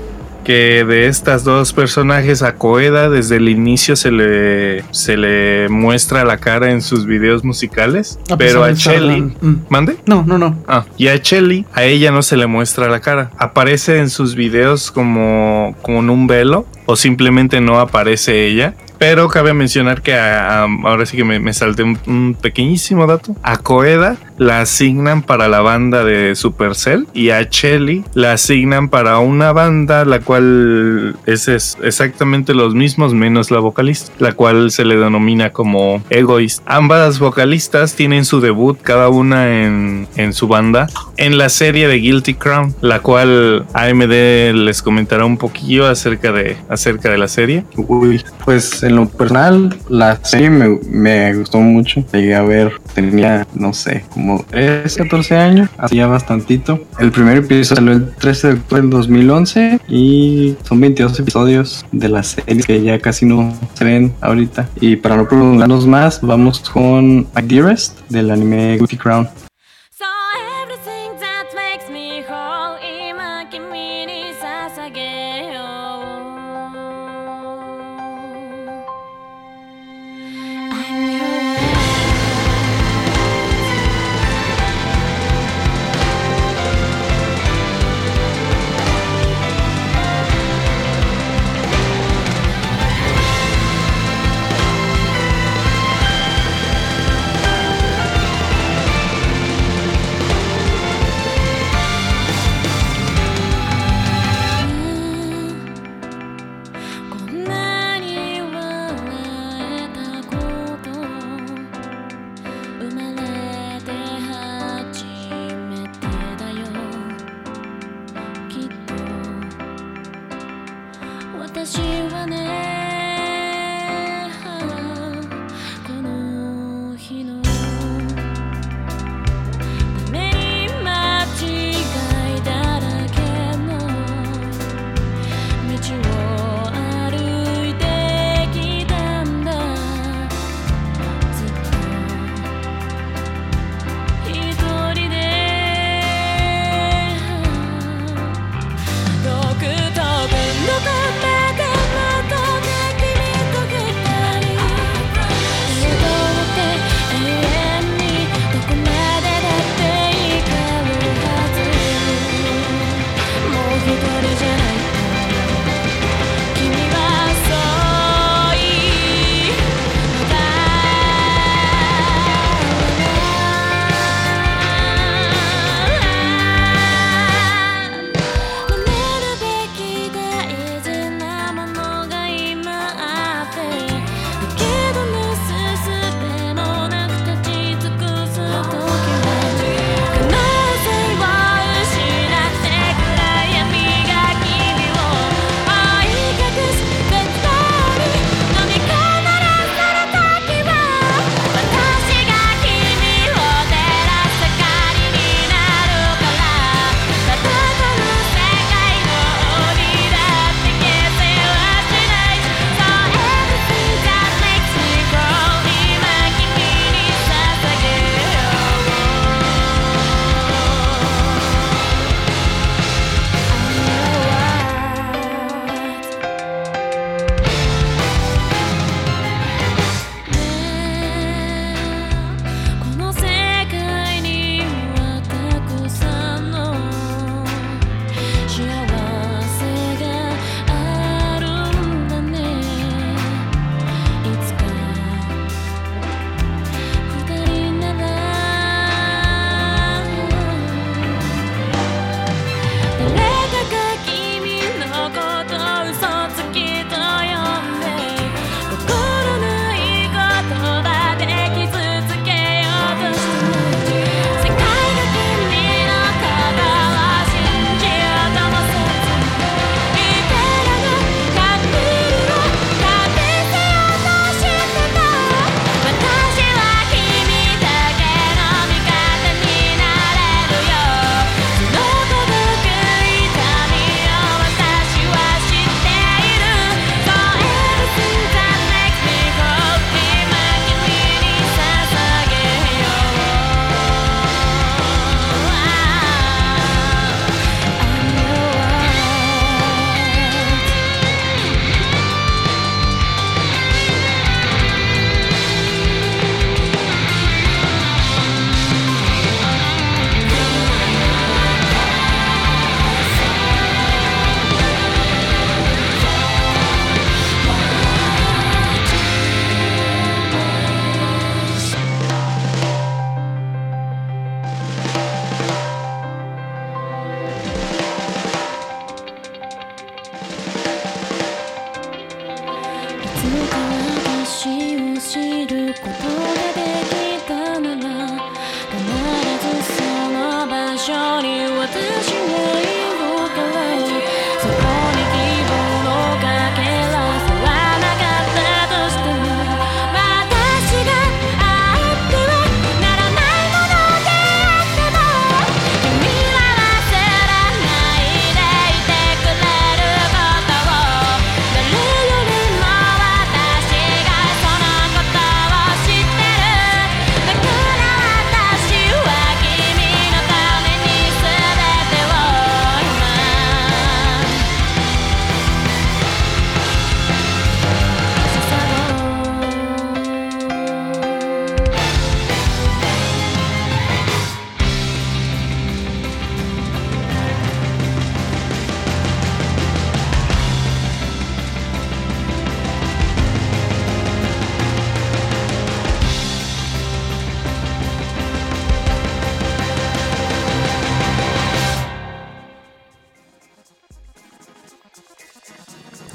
[0.43, 6.25] que de estas dos personajes a Coeda desde el inicio se le, se le muestra
[6.25, 9.65] la cara en sus videos musicales, pero a Chelly, mm.
[9.69, 9.97] ¿mande?
[10.05, 10.57] No, no, no.
[10.67, 13.31] Ah, y a Chelly, a ella no se le muestra la cara.
[13.37, 18.75] Aparece en sus videos como, en un velo o simplemente no aparece ella.
[19.05, 23.35] Pero cabe mencionar que ahora sí que me, me salté un, pequeñísimo dato.
[23.43, 29.19] A Coeda la asignan para la banda de Supercell y a Chelly la asignan para
[29.19, 34.95] una banda la cual es, exactamente los mismos menos la vocalista, la cual se le
[34.95, 36.63] denomina como Egoist.
[36.65, 40.87] Ambas vocalistas tienen su debut cada una en, en su banda
[41.17, 46.55] en la serie de Guilty Crown, la cual AMD les comentará un poquillo acerca de,
[46.69, 47.65] acerca de la serie.
[47.75, 52.03] Uy, pues el en lo personal, la serie me, me gustó mucho.
[52.13, 56.79] Llegué a ver, tenía, no sé, como 13, 14 años, hacía bastantito.
[56.99, 62.09] El primer episodio salió el 13 de octubre del 2011 y son 22 episodios de
[62.09, 64.69] la serie que ya casi no se ven ahorita.
[64.79, 69.27] Y para no prolongarnos más, vamos con My Dearest del anime Guilty Crown.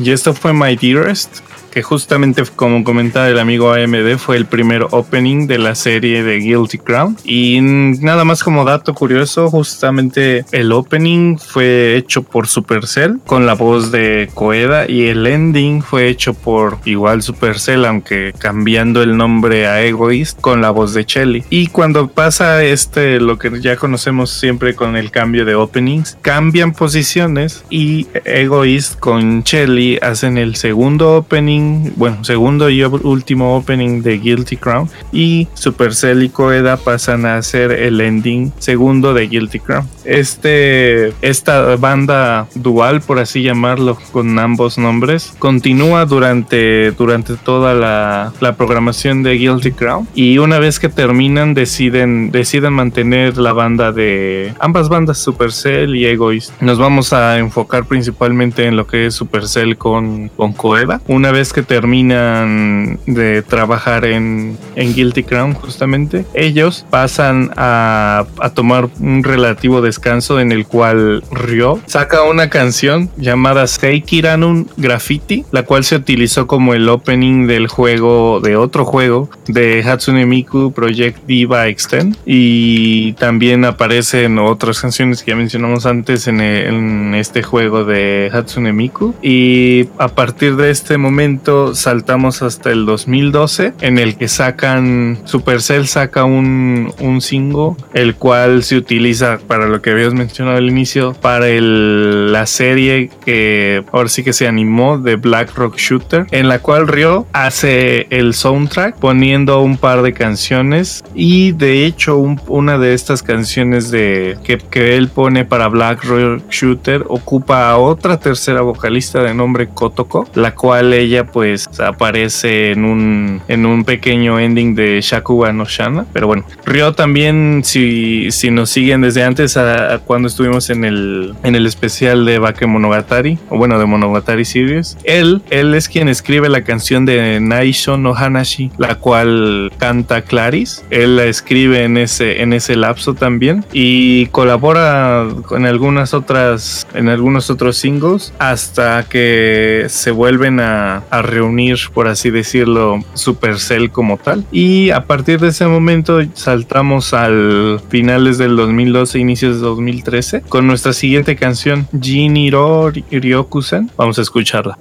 [0.09, 1.41] Y esto fue My Dearest,
[1.79, 6.39] que justamente como comentaba el amigo AMD fue el primer opening de la serie de
[6.41, 7.16] Guilty Crown.
[7.22, 13.55] Y nada más como dato curioso, justamente el opening fue hecho por Supercell con la
[13.55, 19.68] voz de Koeda y el ending fue hecho por igual Supercell, aunque cambiando el nombre
[19.68, 21.45] a Egoist con la voz de Shelly.
[21.49, 26.72] Y cuando pasa este, lo que ya conocemos siempre con el cambio de openings, cambian
[26.72, 34.19] posiciones y Egoist con Shelly hacen el segundo opening, bueno, segundo y último opening de
[34.19, 39.87] Guilty Crown y Supercell y Koeda pasan a hacer el ending segundo de Guilty Crown.
[40.09, 48.33] Este, esta banda dual, por así llamarlo, con ambos nombres, continúa durante, durante toda la,
[48.57, 54.55] programación de Guilty Crown y una vez que terminan deciden, deciden mantener la banda de
[54.59, 56.59] ambas bandas, Supercell y Egoist.
[56.63, 61.03] Nos vamos a enfocar principalmente en lo que es Supercell con, con Koeda.
[61.07, 68.51] Una vez que terminan de trabajar en, en Guilty Crown, justamente, ellos pasan a, a
[68.51, 69.97] tomar un relativo descanso
[70.40, 76.74] en el cual Ryo saca una canción llamada Seikiranun Graffiti, la cual se utilizó como
[76.74, 82.16] el opening del juego, de otro juego, de Hatsune Miku Project Diva Extend.
[82.24, 88.72] Y también aparecen otras canciones que ya mencionamos antes en, en este juego de Hatsune
[88.72, 89.14] Miku.
[89.22, 95.86] Y a partir de este momento saltamos hasta el 2012, en el que sacan, Supercell
[95.86, 101.14] saca un, un single, el cual se utiliza para lo que habías mencionado al inicio,
[101.20, 106.49] para el, la serie que ahora sí que se animó de Black Rock Shooter, en
[106.49, 112.41] la cual Ryo hace el soundtrack poniendo un par de canciones y de hecho un-
[112.49, 117.78] una de estas canciones de que, que él pone para Black Rock Shooter ocupa a
[117.78, 123.84] otra tercera vocalista de nombre Kotoko, la cual ella pues aparece en un en un
[123.84, 129.22] pequeño ending de Shakuga no Shana, pero bueno, Ryo también si, si nos siguen desde
[129.22, 129.68] antes a,
[130.05, 135.43] cuando estuvimos en el en el especial de Bakemonogatari o bueno de Monogatari Series, él
[135.51, 140.85] él es quien escribe la canción de Naisho no Hanashi, la cual canta Claris.
[140.91, 147.09] Él la escribe en ese, en ese lapso también y colabora con algunas otras, en
[147.09, 154.16] algunos otros singles hasta que se vuelven a, a reunir, por así decirlo, Supercell como
[154.16, 154.45] tal.
[154.53, 160.67] Y a partir de ese momento saltamos al finales del 2012, inicios de 2013, con
[160.67, 163.91] nuestra siguiente canción, Jiniro Ryokusen.
[163.97, 164.79] Vamos a escucharla.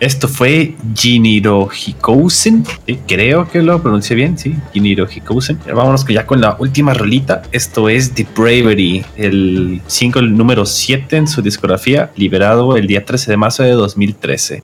[0.00, 2.64] Esto fue Jiniro Hikousen.
[2.86, 4.54] Eh, creo que lo pronuncié bien, sí.
[4.72, 5.58] Jiniro Hikousen.
[5.66, 7.42] Vámonos ya con la última rolita.
[7.52, 13.30] Esto es The Bravery, el single número 7 en su discografía, liberado el día 13
[13.30, 14.62] de marzo de 2013.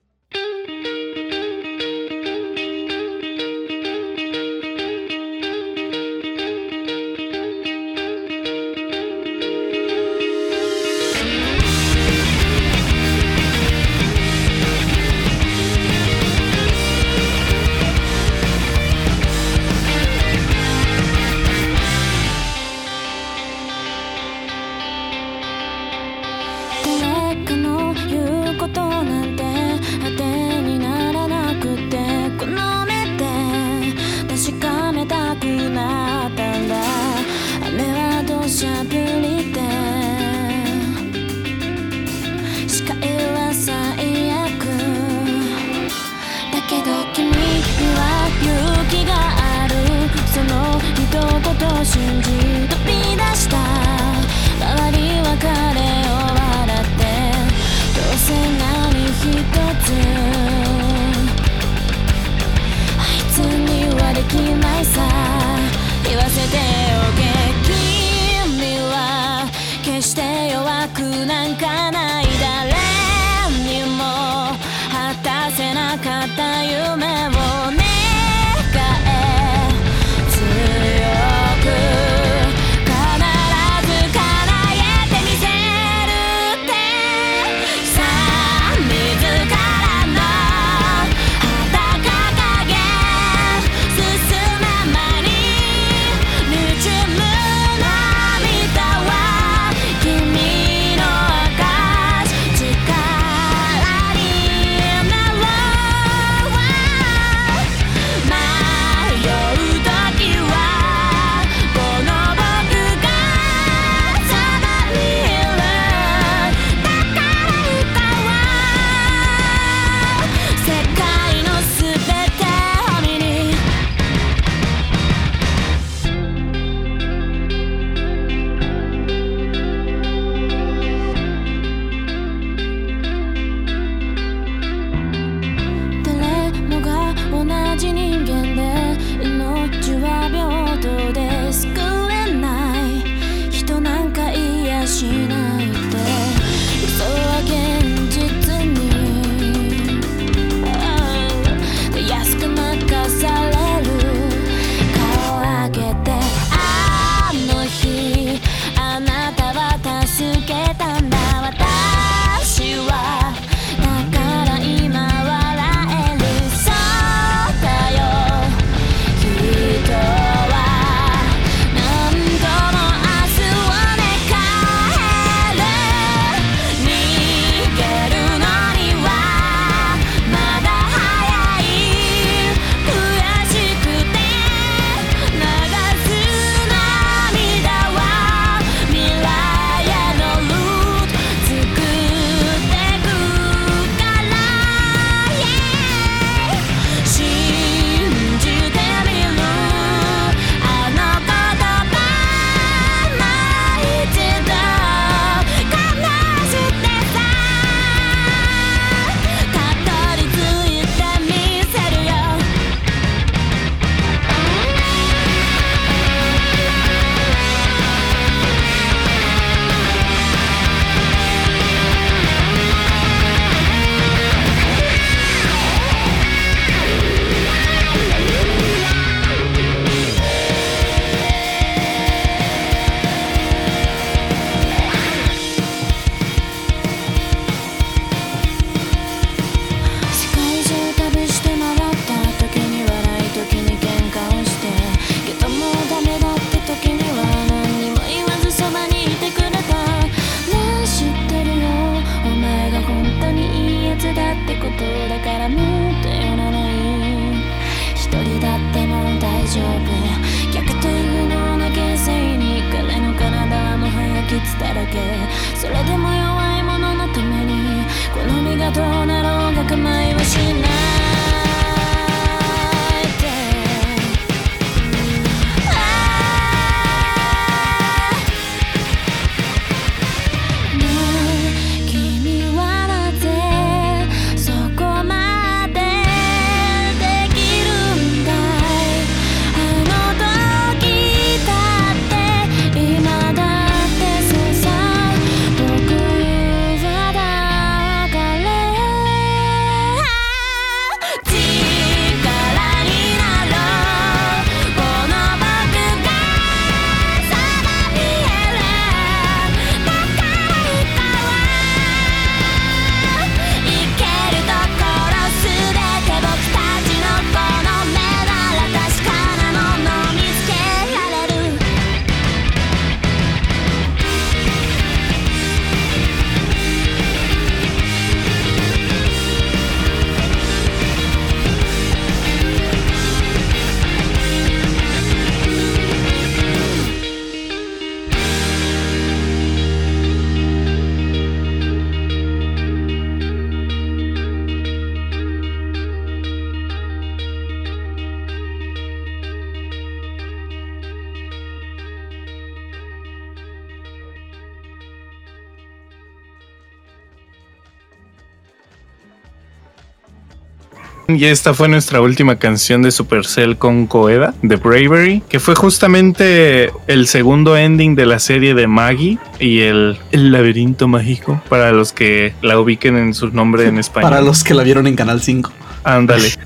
[361.17, 366.71] Y esta fue nuestra última canción de Supercell con Koeda, de Bravery, que fue justamente
[366.89, 371.95] el segundo ending de la serie de Maggie y el, el laberinto mágico, para los
[371.95, 374.11] que la ubiquen en su nombre en español.
[374.11, 375.51] Para los que la vieron en Canal 5.
[375.85, 376.29] Ándale.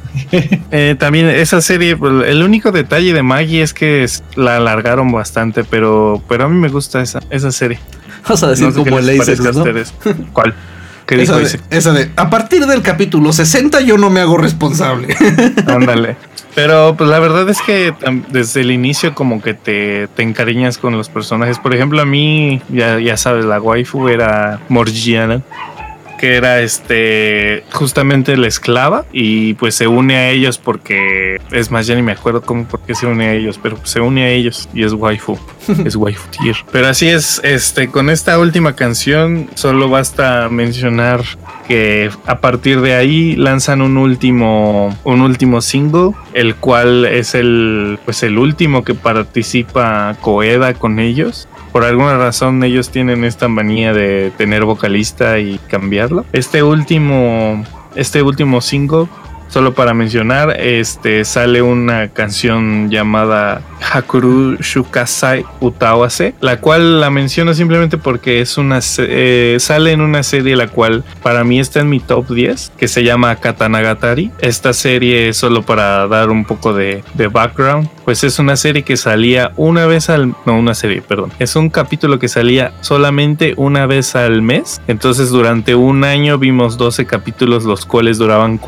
[0.73, 5.63] Eh, también esa serie, pues, el único detalle de Maggie es que la alargaron bastante,
[5.63, 7.79] pero, pero a mí me gusta esa, esa serie.
[8.29, 9.65] Vas a decir No sé qué como parece a ¿no?
[10.33, 10.55] ¿Cuál?
[11.11, 11.61] ¿Qué dijo Esa de, Isaac?
[11.71, 15.17] esa de, a partir del capítulo 60 yo no me hago responsable.
[15.67, 16.17] Ándale.
[16.55, 17.93] Pero pues la verdad es que
[18.29, 21.59] desde el inicio como que te, te encariñas con los personajes.
[21.59, 25.43] Por ejemplo, a mí, ya, ya sabes, la waifu era Morgiana.
[26.21, 29.05] Que era este justamente la esclava.
[29.13, 31.39] Y pues se une a ellos porque.
[31.51, 33.59] Es más, ya ni me acuerdo cómo por qué se une a ellos.
[33.63, 35.39] Pero se une a ellos y es waifu.
[35.85, 36.57] es waifu tier.
[36.71, 41.23] Pero así es, este, con esta última canción, solo basta mencionar
[41.71, 47.99] que a partir de ahí lanzan un último un último single el cual es el
[48.05, 53.93] pues el último que participa Coeda con ellos por alguna razón ellos tienen esta manía
[53.93, 56.25] de tener vocalista y cambiarlo.
[56.33, 57.65] Este último
[57.95, 59.07] este último single
[59.51, 67.53] Solo para mencionar, este sale una canción llamada Hakuru Shukasai Utawase, la cual la menciono
[67.53, 71.89] simplemente porque es una eh, sale en una serie la cual para mí está en
[71.89, 74.31] mi top 10, que se llama Katanagatari.
[74.41, 78.97] Esta serie, solo para dar un poco de, de background, pues es una serie que
[78.97, 80.35] salía una vez al...
[80.47, 81.33] No, una serie, perdón.
[81.39, 84.81] Es un capítulo que salía solamente una vez al mes.
[84.87, 88.59] Entonces durante un año vimos 12 capítulos, los cuales duraban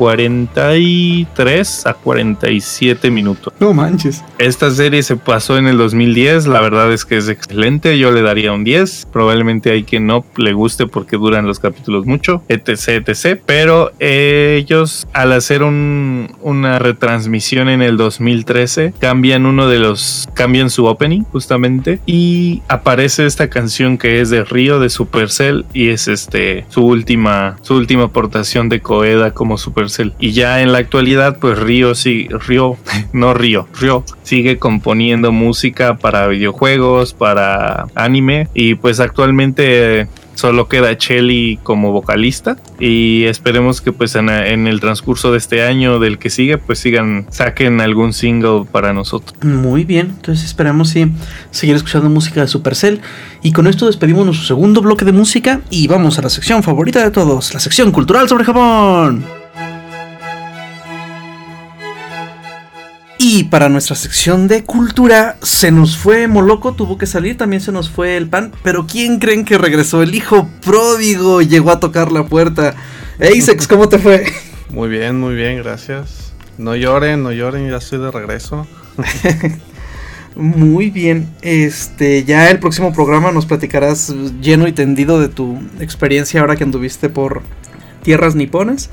[0.73, 3.53] 43 a 47 minutos.
[3.59, 4.23] no manches.
[4.37, 8.21] Esta serie se pasó en el 2010, la verdad es que es excelente, yo le
[8.21, 13.07] daría un 10, probablemente hay quien no le guste porque duran los capítulos mucho, etc,
[13.07, 20.27] etc, pero ellos al hacer un- una retransmisión en el 2013 cambian uno de los,
[20.33, 25.89] cambian su opening justamente y aparece esta canción que es de Río de Supercell y
[25.89, 30.79] es este su última, su última aportación de Coeda como Supercell y ya en la
[30.79, 32.77] actualidad pues Río sí, Río,
[33.13, 40.97] no Río, Río sigue componiendo música para videojuegos, para anime y pues actualmente solo queda
[40.97, 46.17] Chelly como vocalista y esperemos que pues en, en el transcurso de este año del
[46.17, 49.35] que sigue pues sigan saquen algún single para nosotros.
[49.43, 51.11] Muy bien, entonces esperamos sí,
[51.51, 53.01] seguir escuchando música de Supercell.
[53.41, 57.03] Y con esto despedimos nuestro segundo bloque de música y vamos a la sección favorita
[57.03, 59.42] de todos, la sección cultural sobre Japón.
[63.25, 67.71] Y para nuestra sección de cultura, se nos fue Moloco, tuvo que salir, también se
[67.71, 68.51] nos fue el pan.
[68.63, 70.03] Pero ¿quién creen que regresó?
[70.03, 72.75] El hijo pródigo llegó a tocar la puerta.
[73.19, 74.25] Eisex, ¿cómo te fue?
[74.71, 76.33] Muy bien, muy bien, gracias.
[76.57, 78.67] No lloren, no lloren, ya estoy de regreso.
[80.35, 86.41] Muy bien, este, ya el próximo programa nos platicarás lleno y tendido de tu experiencia
[86.41, 87.41] ahora que anduviste por
[88.01, 88.89] tierras niponas.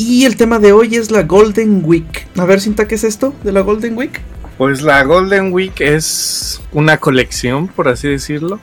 [0.00, 2.28] Y el tema de hoy es la Golden Week.
[2.36, 4.20] A ver, Cinta, ¿qué es esto de la Golden Week?
[4.56, 8.60] Pues la Golden Week es una colección, por así decirlo.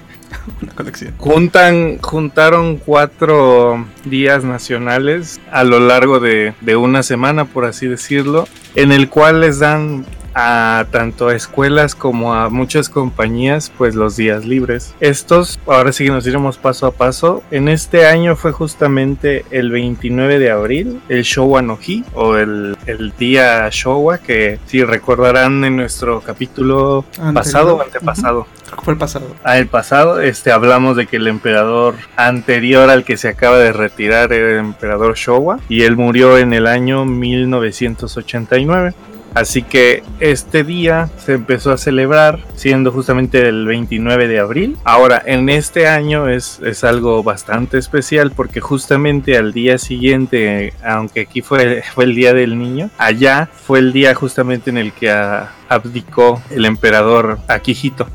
[0.62, 1.12] Una colección.
[1.18, 8.48] Juntan, juntaron cuatro días nacionales a lo largo de, de una semana, por así decirlo,
[8.74, 10.06] en el cual les dan
[10.40, 14.94] a tanto a escuelas como a muchas compañías pues los días libres.
[15.00, 17.42] Estos, ahora sí que nos iremos paso a paso.
[17.50, 22.76] En este año fue justamente el 29 de abril, el Showa no Hi o el,
[22.86, 27.34] el día Showa que si recordarán en nuestro capítulo Anterior.
[27.34, 28.46] pasado o antepasado.
[28.66, 29.26] Creo que fue el pasado.
[29.42, 33.72] Ah, el pasado, este, hablamos de que el emperador anterior al que se acaba de
[33.72, 38.94] retirar era el emperador Showa y él murió en el año 1989.
[39.34, 44.76] Así que este día se empezó a celebrar siendo justamente el 29 de abril.
[44.84, 51.20] Ahora, en este año es, es algo bastante especial porque justamente al día siguiente, aunque
[51.22, 55.10] aquí fue, fue el día del niño, allá fue el día justamente en el que
[55.10, 58.08] ah, abdicó el emperador Akihito.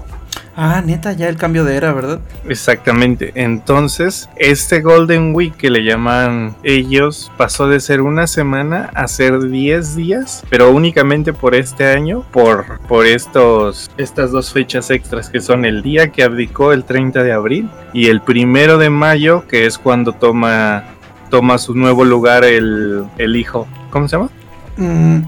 [0.55, 2.19] Ah, neta, ya el cambio de era, ¿verdad?
[2.47, 3.31] Exactamente.
[3.35, 9.39] Entonces, este Golden Week que le llaman ellos pasó de ser una semana a ser
[9.39, 15.41] 10 días, pero únicamente por este año, por, por estos, estas dos fechas extras que
[15.41, 19.65] son el día que abdicó el 30 de abril y el primero de mayo, que
[19.65, 20.83] es cuando toma,
[21.31, 23.67] toma su nuevo lugar el, el hijo.
[23.89, 24.29] ¿Cómo se llama?
[24.77, 25.21] Mm,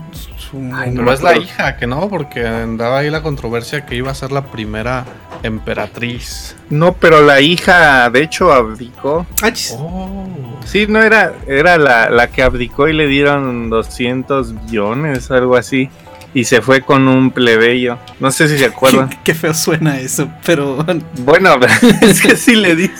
[0.50, 4.12] su- Ay, no es la hija, que no, porque andaba ahí la controversia que iba
[4.12, 5.06] a ser la primera
[5.44, 6.56] emperatriz.
[6.70, 9.26] No, pero la hija, de hecho, abdicó.
[9.42, 9.76] Ah, chis.
[9.78, 10.28] Oh.
[10.66, 15.90] Sí, no era, era la, la que abdicó y le dieron 200 billones, algo así.
[16.34, 17.98] Y se fue con un plebeyo.
[18.20, 19.10] No sé si se acuerdan.
[19.10, 20.86] Qué, qué feo suena eso, pero...
[21.20, 21.56] bueno,
[22.02, 22.92] es que sí le di.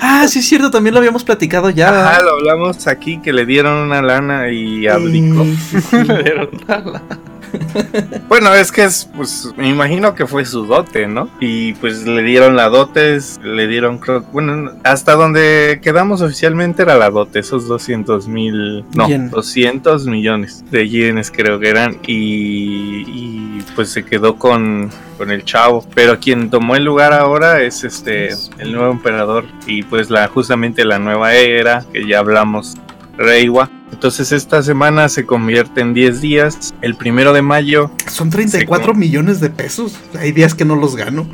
[0.00, 1.88] Ah, sí es cierto, también lo habíamos platicado ya.
[1.88, 5.44] Ajá, lo hablamos aquí que le dieron una lana y abdicó.
[5.44, 5.96] Mm, sí, sí.
[8.28, 11.28] Bueno, es que es, pues, me imagino que fue su dote, ¿no?
[11.40, 16.96] Y pues le dieron la dote, le dieron, creo, bueno, hasta donde quedamos oficialmente era
[16.96, 19.30] la dote, esos 200 mil, no, Yen.
[19.30, 23.41] 200 millones de yenes creo que eran, y, y,
[23.74, 25.86] pues se quedó con, con el chavo.
[25.94, 30.84] Pero quien tomó el lugar ahora es este, el nuevo emperador, y pues la, justamente
[30.84, 32.74] la nueva era, que ya hablamos,
[33.16, 33.70] Reiwa.
[33.92, 36.74] Entonces esta semana se convierte en 10 días.
[36.80, 39.98] El primero de mayo, Son 34 Sí, millones de pesos.
[40.18, 41.26] Hay días que no los gano.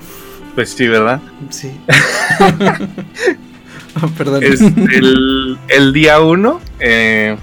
[0.54, 1.20] pues sí, ¿verdad?
[1.50, 1.70] Sí.
[2.40, 4.42] Ah, Perdón.
[4.42, 6.60] Es el, el día 1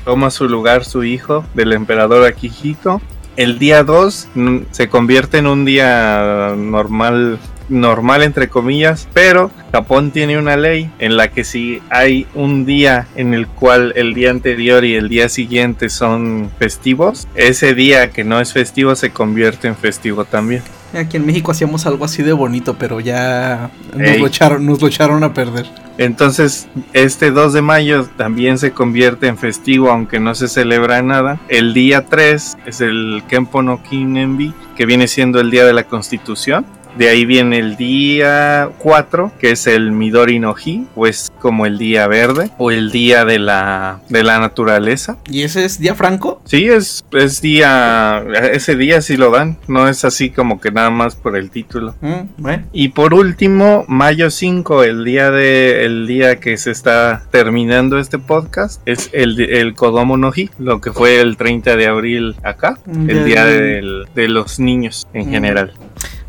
[0.03, 3.01] toma su lugar su hijo del emperador Akihito.
[3.37, 4.27] El día 2
[4.71, 11.17] se convierte en un día normal, normal entre comillas, pero Japón tiene una ley en
[11.17, 15.27] la que si hay un día en el cual el día anterior y el día
[15.27, 20.63] siguiente son festivos, ese día que no es festivo se convierte en festivo también.
[20.95, 24.19] Aquí en México hacíamos algo así de bonito, pero ya nos Ey.
[24.19, 25.65] lo, echaron, nos lo echaron a perder.
[25.97, 31.39] Entonces, este 2 de mayo también se convierte en festivo, aunque no se celebra nada.
[31.47, 35.83] El día 3 es el Kempo no Kinenbi, que viene siendo el día de la
[35.83, 36.65] Constitución.
[36.97, 41.65] De ahí viene el día 4, que es el Midori no Hi, o es como
[41.65, 45.17] el día verde, o el día de la, de la naturaleza.
[45.29, 46.41] ¿Y ese es día franco?
[46.45, 48.23] Sí, es, es día,
[48.53, 51.95] ese día sí lo dan, no es así como que nada más por el título.
[51.99, 52.63] Mm, bueno.
[52.71, 58.19] Y por último, mayo 5, el día de el día que se está terminando este
[58.19, 62.77] podcast, es el, el Kodomo no Hi, lo que fue el 30 de abril acá,
[62.85, 65.31] Mm, el día del- de los niños en Mm.
[65.31, 65.73] general.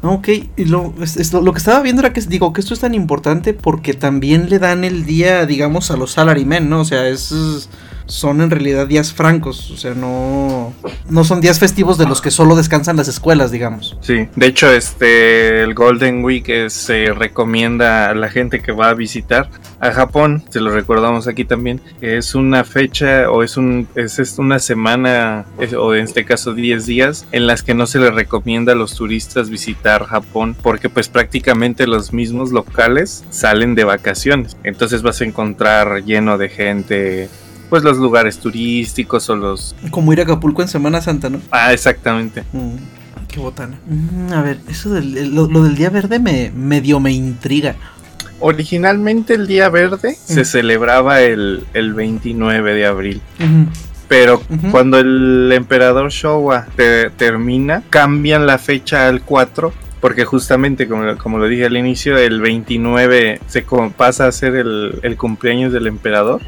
[0.07, 2.81] Ah, Ok, y lo, es- lo, que estaba viendo era que digo que esto es
[2.81, 6.81] tan importante porque también le dan el día, digamos, a los salarymen, ¿no?
[6.81, 7.69] O sea, es-
[8.07, 10.73] son en realidad días francos, o sea, no,
[11.09, 13.97] no son días festivos de los que solo descansan las escuelas, digamos.
[14.01, 18.91] Sí, de hecho, este el Golden Week es- se recomienda a la gente que va
[18.91, 19.51] a visitar
[19.81, 24.39] a Japón, se lo recordamos aquí también, es una fecha o es un es, es
[24.39, 25.45] una semana
[25.79, 28.95] o en este caso 10 días en las que no se les recomienda a los
[28.95, 34.57] turistas visitar Japón porque pues prácticamente los mismos locales salen de vacaciones.
[34.65, 37.29] Entonces vas a encontrar lleno de gente
[37.69, 41.41] pues los lugares turísticos o los Como ir a Acapulco en Semana Santa, ¿no?
[41.51, 42.77] ah exactamente Mm,
[43.29, 43.79] qué botana.
[43.87, 47.75] Mm, a ver, eso del, el- lo, lo del día verde me medio me intriga.
[48.41, 50.45] Originalmente el Día Verde se Mm.
[50.45, 53.23] celebraba el, el 29 de abril,
[54.09, 61.17] pero cuando el emperador Showa te- termina, cambian la fecha al 4, porque justamente como,
[61.19, 63.65] como lo dije al inicio, el 29 se
[63.97, 66.41] pasa a ser el, el cumpleaños del emperador,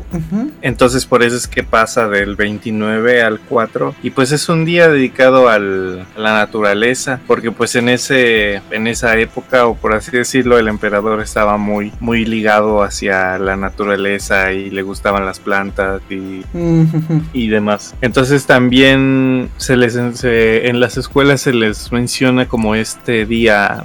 [0.62, 4.88] entonces por eso es que pasa del 29 al 4 y pues es un día
[4.88, 10.10] dedicado al- a la naturaleza porque pues en ese en esa época o por así
[10.10, 16.00] decirlo el emperador estaba muy muy ligado hacia la naturaleza y le gustaban las plantas
[16.10, 16.42] y
[17.32, 17.94] y demás.
[18.00, 23.37] Entonces también se les se- en las escuelas se les menciona como este día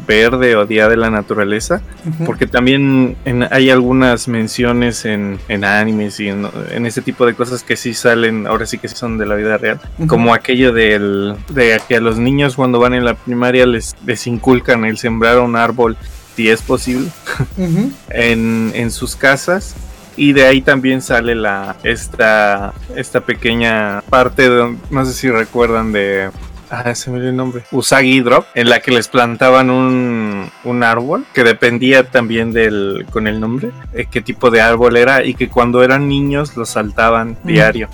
[0.07, 2.25] verde o día de la naturaleza, Ujú.
[2.25, 7.33] porque también en- hay algunas menciones en, en animes y en, en ese tipo de
[7.35, 10.07] cosas que sí salen, ahora sí que sí son de la vida real, Ujú.
[10.07, 14.25] como aquello del, de que a los niños cuando van en la primaria les, les
[14.27, 15.97] inculcan el sembrar un árbol
[16.35, 17.09] si es posible
[17.57, 17.91] Ujú.
[18.09, 19.75] en, en sus casas.
[20.15, 25.91] Y de ahí también sale la esta, esta pequeña parte, de, no sé si recuerdan
[25.91, 26.29] de...
[26.75, 27.61] Ah, se me dio el nombre.
[27.71, 33.27] Usagi Drop, en la que les plantaban un, un árbol que dependía también del con
[33.27, 37.37] el nombre, eh, qué tipo de árbol era y que cuando eran niños lo saltaban
[37.43, 37.47] Mm.
[37.47, 37.89] diario.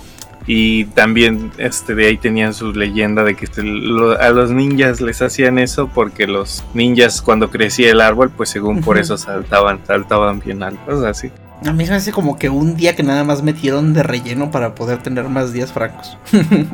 [0.46, 5.20] Y también este de ahí tenían su leyenda de que lo- a los ninjas les
[5.20, 10.40] hacían eso porque los ninjas cuando crecía el árbol, pues según por eso saltaban, saltaban
[10.40, 11.30] bien alto, cosas así.
[11.66, 14.74] A mí me hace como que un día que nada más metieron de relleno para
[14.74, 16.16] poder tener más días francos.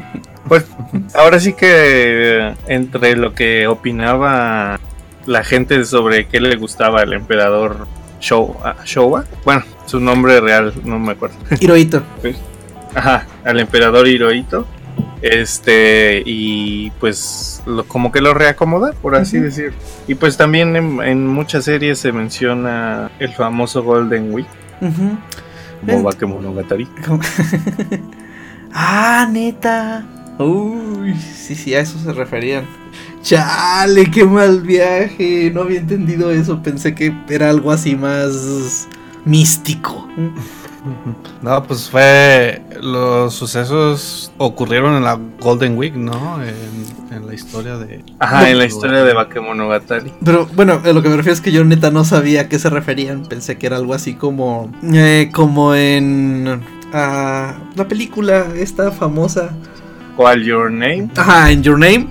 [0.49, 0.65] Pues
[1.15, 4.79] ahora sí que eh, entre lo que opinaba
[5.27, 7.89] la gente sobre qué le gustaba al emperador
[8.21, 11.35] Showa, Showa, bueno, su nombre real no me acuerdo.
[11.61, 12.01] Hirohito.
[12.95, 14.69] Ajá, al emperador Hirohito.
[15.21, 19.73] Este, y pues lo- como que lo reacomoda, por así decir.
[20.07, 24.47] Y pues también en, en muchas series se menciona el famoso Golden Week,
[24.81, 26.01] Eh.
[26.03, 26.87] Bakemonogatari.
[27.07, 27.21] Como-
[28.73, 30.05] ah, neta.
[30.39, 32.65] Uy, sí, sí, a eso se referían.
[33.23, 35.51] Chale, qué mal viaje.
[35.53, 36.63] No había entendido eso.
[36.63, 38.87] Pensé que era algo así más
[39.25, 40.07] místico.
[41.43, 42.63] No, pues fue.
[42.81, 46.39] Los sucesos ocurrieron en la Golden Week, ¿no?
[46.43, 48.05] En, en la historia de.
[48.19, 50.13] Ajá, en la historia de Bakemonogatari.
[50.25, 52.59] Pero bueno, a lo que me refiero es que yo neta no sabía a qué
[52.59, 53.27] se referían.
[53.27, 54.71] Pensé que era algo así como.
[54.93, 56.61] eh, como en.
[56.93, 59.51] ah, la película esta famosa.
[60.17, 61.11] Call Your Name.
[61.17, 62.09] Ajá, en Your Name.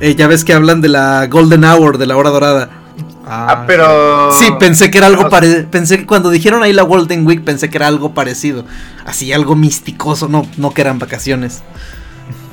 [0.00, 2.70] eh, ya ves que hablan de la Golden Hour, de la hora dorada.
[3.32, 4.32] Ah, pero.
[4.32, 5.70] Sí, pensé que era algo Ah, parecido.
[5.70, 8.64] Pensé que cuando dijeron ahí la Golden Week, pensé que era algo parecido.
[9.06, 11.62] Así, algo misticoso, no, no que eran vacaciones.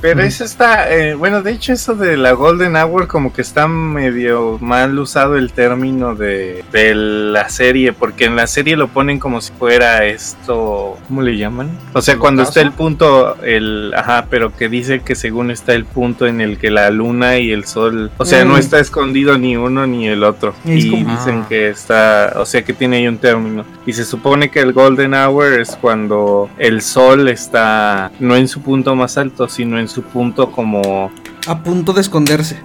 [0.00, 3.66] Pero eso está, eh, bueno, de hecho eso de la Golden Hour como que está
[3.66, 9.18] medio mal usado el término de, de la serie, porque en la serie lo ponen
[9.18, 11.70] como si fuera esto, ¿cómo le llaman?
[11.94, 15.74] O sea, ¿El cuando está el punto, el, ajá, pero que dice que según está
[15.74, 18.48] el punto en el que la luna y el sol, o sea, Mm.
[18.48, 20.54] no está escondido ni uno ni el otro.
[20.64, 21.46] Es y como- dicen Ah.
[21.48, 23.64] que está, o sea, que tiene ahí un término.
[23.84, 28.60] Y se supone que el Golden Hour es cuando el sol está no en su
[28.62, 31.10] punto más alto, sino en su punto como...
[31.46, 32.60] A punto de esconderse.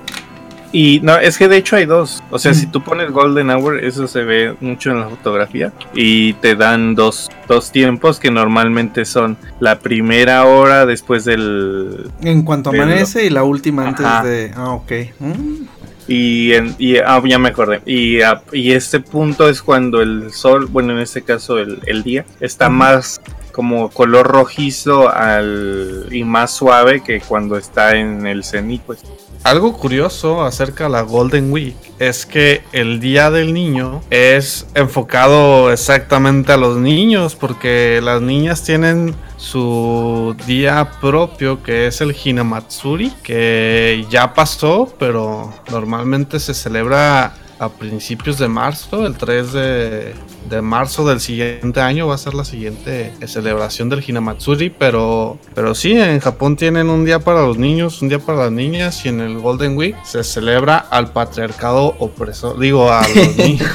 [0.76, 2.24] Y no, es que de hecho hay dos.
[2.32, 2.56] O sea, Mm.
[2.56, 5.72] si tú pones Golden Hour, eso se ve mucho en la fotografía.
[5.94, 12.10] Y te dan dos, dos tiempos que normalmente son la primera hora después del...
[12.22, 14.24] En cuanto amanece y la última antes Ajá.
[14.24, 14.52] de.
[14.56, 14.92] Ah, ok.
[15.20, 15.64] Mm.
[16.08, 17.82] Y, en- y ah, ya me acordé.
[17.86, 22.02] Y, ah, y este punto es cuando el sol, bueno, en este caso el, el
[22.04, 23.22] día, está más
[23.54, 29.04] como color rojizo al, y más suave que cuando está en el cenit, pues.
[29.44, 35.72] Algo curioso acerca de la Golden Week es que el Día del Niño es enfocado
[35.72, 43.12] exactamente a los niños porque las niñas tienen su día propio que es el Hinamatsuri
[43.22, 50.14] que ya pasó pero normalmente se celebra a principios de marzo, el 3 de,
[50.50, 55.76] de marzo del siguiente año va a ser la siguiente celebración del Hinamatsuri, pero, pero
[55.76, 59.10] sí, en Japón tienen un día para los niños, un día para las niñas y
[59.10, 63.70] en el Golden Week se celebra al patriarcado opresor, digo a los niños.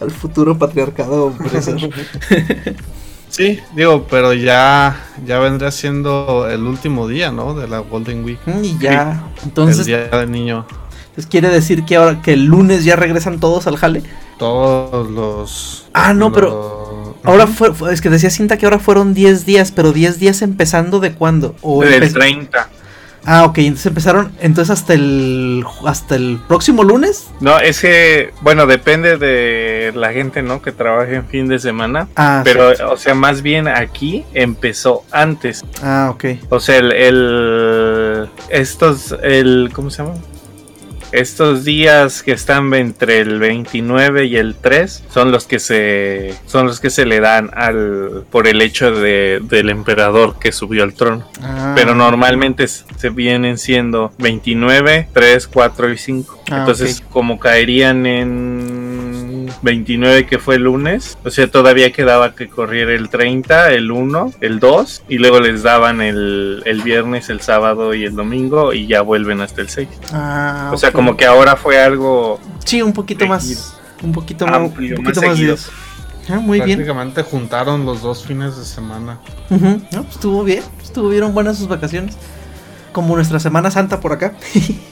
[0.00, 1.78] Al futuro patriarcado opresor.
[3.32, 7.54] Sí, digo, pero ya, ya vendría siendo el último día, ¿no?
[7.54, 8.38] De la Golden Week.
[8.44, 9.24] Mm, y ya.
[9.38, 10.66] el Entonces, día del niño.
[11.14, 14.02] Pues, quiere decir que ahora que el lunes ya regresan todos al jale.
[14.38, 15.86] Todos los.
[15.92, 19.70] Ah, no, pero Ahora fue, fue- es que decía Cinta que ahora fueron 10 días,
[19.70, 21.54] pero 10 días empezando de cuándo?
[21.62, 22.68] O Del empe- 30.
[23.24, 27.28] Ah, ok, entonces empezaron, entonces hasta el hasta el próximo lunes.
[27.38, 30.60] No, es que, bueno, depende de la gente, ¿no?
[30.60, 32.08] Que trabaje en fin de semana.
[32.16, 35.64] Ah, Pero, o sea, más bien aquí empezó antes.
[35.84, 36.24] ah, ok.
[36.48, 40.16] O sea, el, el- estos, el, ¿cómo se llama?
[41.12, 46.66] Estos días que están entre el 29 y el 3 son los que se son
[46.66, 50.94] los que se le dan al por el hecho de, del emperador que subió al
[50.94, 51.28] trono.
[51.42, 56.42] Ah, Pero normalmente se vienen siendo 29, 3, 4 y 5.
[56.50, 58.91] Ah, Entonces, como caerían en
[59.62, 64.32] 29 que fue el lunes, o sea, todavía quedaba que corriera el 30, el 1,
[64.40, 68.86] el 2 y luego les daban el, el viernes, el sábado y el domingo y
[68.86, 69.88] ya vuelven hasta el 6.
[70.12, 70.94] ah, O sea, ok.
[70.94, 75.14] como que ahora fue algo sí, un poquito más un poquito más amplio, un más
[75.14, 75.70] poquito más días.
[76.28, 76.78] Ah, muy bien.
[76.78, 79.18] Prácticamente juntaron los dos fines de semana.
[79.50, 82.16] No, pues estuvo bien, estuvieron buenas sus vacaciones.
[82.92, 84.34] Como nuestra Semana Santa por acá.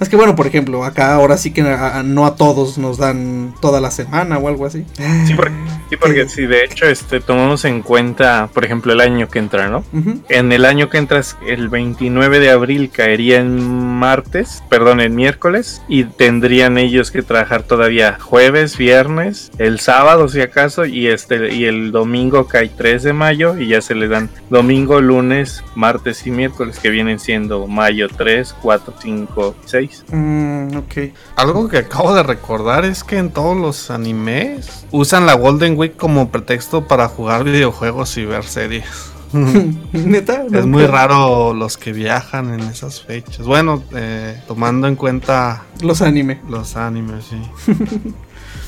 [0.00, 2.98] es que bueno, por ejemplo, acá ahora sí que a- a- no a todos nos
[2.98, 4.84] dan toda la semana o algo así.
[5.26, 5.54] Sí, porque,
[5.90, 9.68] sí, porque si de hecho este, tomamos en cuenta, por ejemplo, el año que entra,
[9.68, 9.84] ¿no?
[9.92, 10.20] Ujú.
[10.28, 15.82] En el año que entras, el 29 de abril caería en martes, perdón, en miércoles,
[15.88, 21.64] y tendrían ellos que trabajar todavía jueves, viernes, el sábado si acaso, y este y
[21.64, 26.30] el domingo cae 3 de mayo y ya se le dan domingo, lunes, martes y
[26.30, 29.85] miércoles que vienen siendo mayo 3, 4, 5, 6.
[30.10, 31.12] Mm, ok.
[31.36, 35.96] Algo que acabo de recordar es que en todos los animes usan la Golden Week
[35.96, 38.84] como pretexto para jugar videojuegos y ver series.
[39.92, 43.44] Neta, Es muy raro los que viajan en esas fechas.
[43.44, 46.40] Bueno, eh, tomando en cuenta Los anime.
[46.48, 47.42] los animes, sí.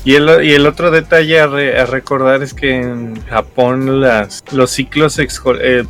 [0.05, 4.43] Y el, y el otro detalle a, re- a recordar es que en Japón las,
[4.53, 5.27] los ciclos eh,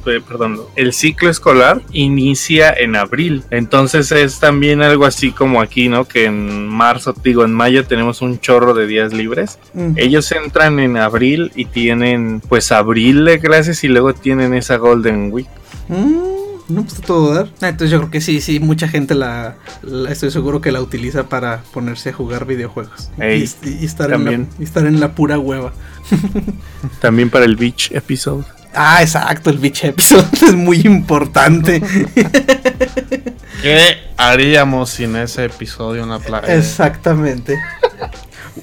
[0.04, 3.44] pe- perdón, el ciclo escolar inicia en abril.
[3.52, 6.06] Entonces es también algo así como aquí, ¿no?
[6.06, 9.60] Que en marzo, digo, en mayo tenemos un chorro de días libres.
[9.74, 9.94] Mm.
[9.98, 15.32] Ellos entran en abril y tienen pues abril de clases y luego tienen esa Golden
[15.32, 15.48] Week.
[15.88, 16.39] Mm,
[16.70, 17.50] no pues todo dar.
[17.62, 20.82] Ah, entonces yo creo que sí, sí, mucha gente la, la- estoy seguro que la
[20.82, 23.10] utiliza para ponerse a jugar videojuegos.
[23.20, 24.50] Ey, y, y estar en la, también.
[24.60, 25.74] y estar en la pura hueva.
[27.02, 28.46] También para el Beach Episode.
[28.74, 31.82] Ah, exacto, el Beach Episode es muy importante.
[33.62, 36.56] ¿Qué haríamos sin ese episodio en la playa?
[36.56, 37.58] Exactamente.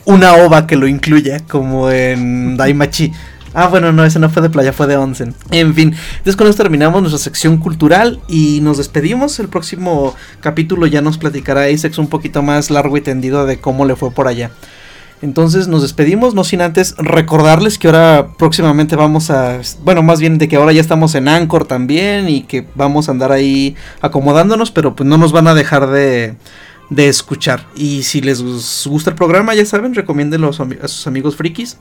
[0.05, 3.12] Una ova que lo incluya, como en Daimachi.
[3.59, 5.35] Ah, bueno, no, ese no fue de playa, fue de onsen.
[5.51, 9.41] En fin, entonces con esto terminamos nuestra sección cultural y nos despedimos.
[9.41, 13.87] El próximo capítulo ya nos platicará Isaac un poquito más largo y tendido de cómo
[13.87, 14.51] le fue por allá.
[15.23, 20.37] Entonces nos despedimos, no sin antes recordarles que ahora próximamente vamos a, bueno, más bien
[20.37, 24.70] de que ahora ya estamos en Anchor también y que vamos a andar ahí acomodándonos,
[24.70, 26.35] pero pues no nos van a dejar de,
[26.91, 27.66] de escuchar.
[27.74, 28.43] Y si les
[28.85, 31.78] gusta el programa, ya saben, recomiéndenlo a sus amigos frikis.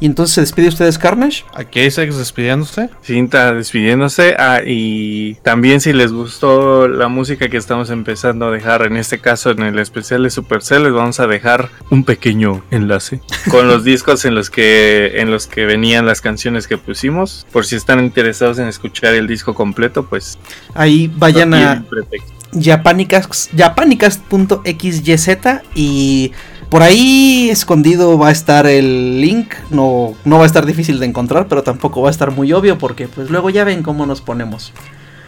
[0.00, 1.44] Y entonces se despide ustedes Carnage.
[1.54, 2.88] Aquí Isaac despidiéndose.
[3.02, 4.34] Cinta despidiéndose.
[4.38, 9.18] Ah, y también si les gustó la música que estamos empezando a dejar, en este
[9.20, 13.20] caso en el especial de Supercell, les vamos a dejar un pequeño enlace
[13.50, 17.46] con los discos en los que en los que venían las canciones que pusimos.
[17.52, 20.38] Por si están interesados en escuchar el disco completo, pues
[20.74, 22.32] Ahí vayan no a tienen pretexto.
[22.62, 25.28] japanicas japanicas.xyz
[25.74, 26.32] y
[26.70, 29.54] por ahí escondido va a estar el link.
[29.70, 32.78] No, no va a estar difícil de encontrar, pero tampoco va a estar muy obvio
[32.78, 34.72] porque pues luego ya ven cómo nos ponemos.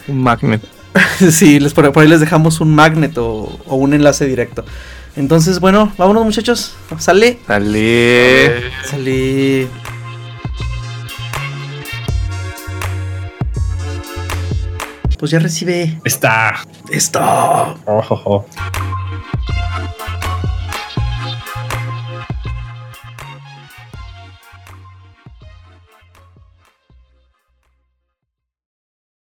[0.09, 0.63] un magnet.
[1.31, 4.65] sí, les, por, por ahí les dejamos un magnet o, o un enlace directo.
[5.17, 6.75] Entonces, bueno, vámonos muchachos.
[6.99, 7.39] Sale.
[7.47, 8.63] Sale.
[8.85, 9.69] Sale.
[15.19, 16.65] Pues ya recibe Está.
[16.91, 17.21] esto.
[17.23, 18.47] Oh, oh, oh.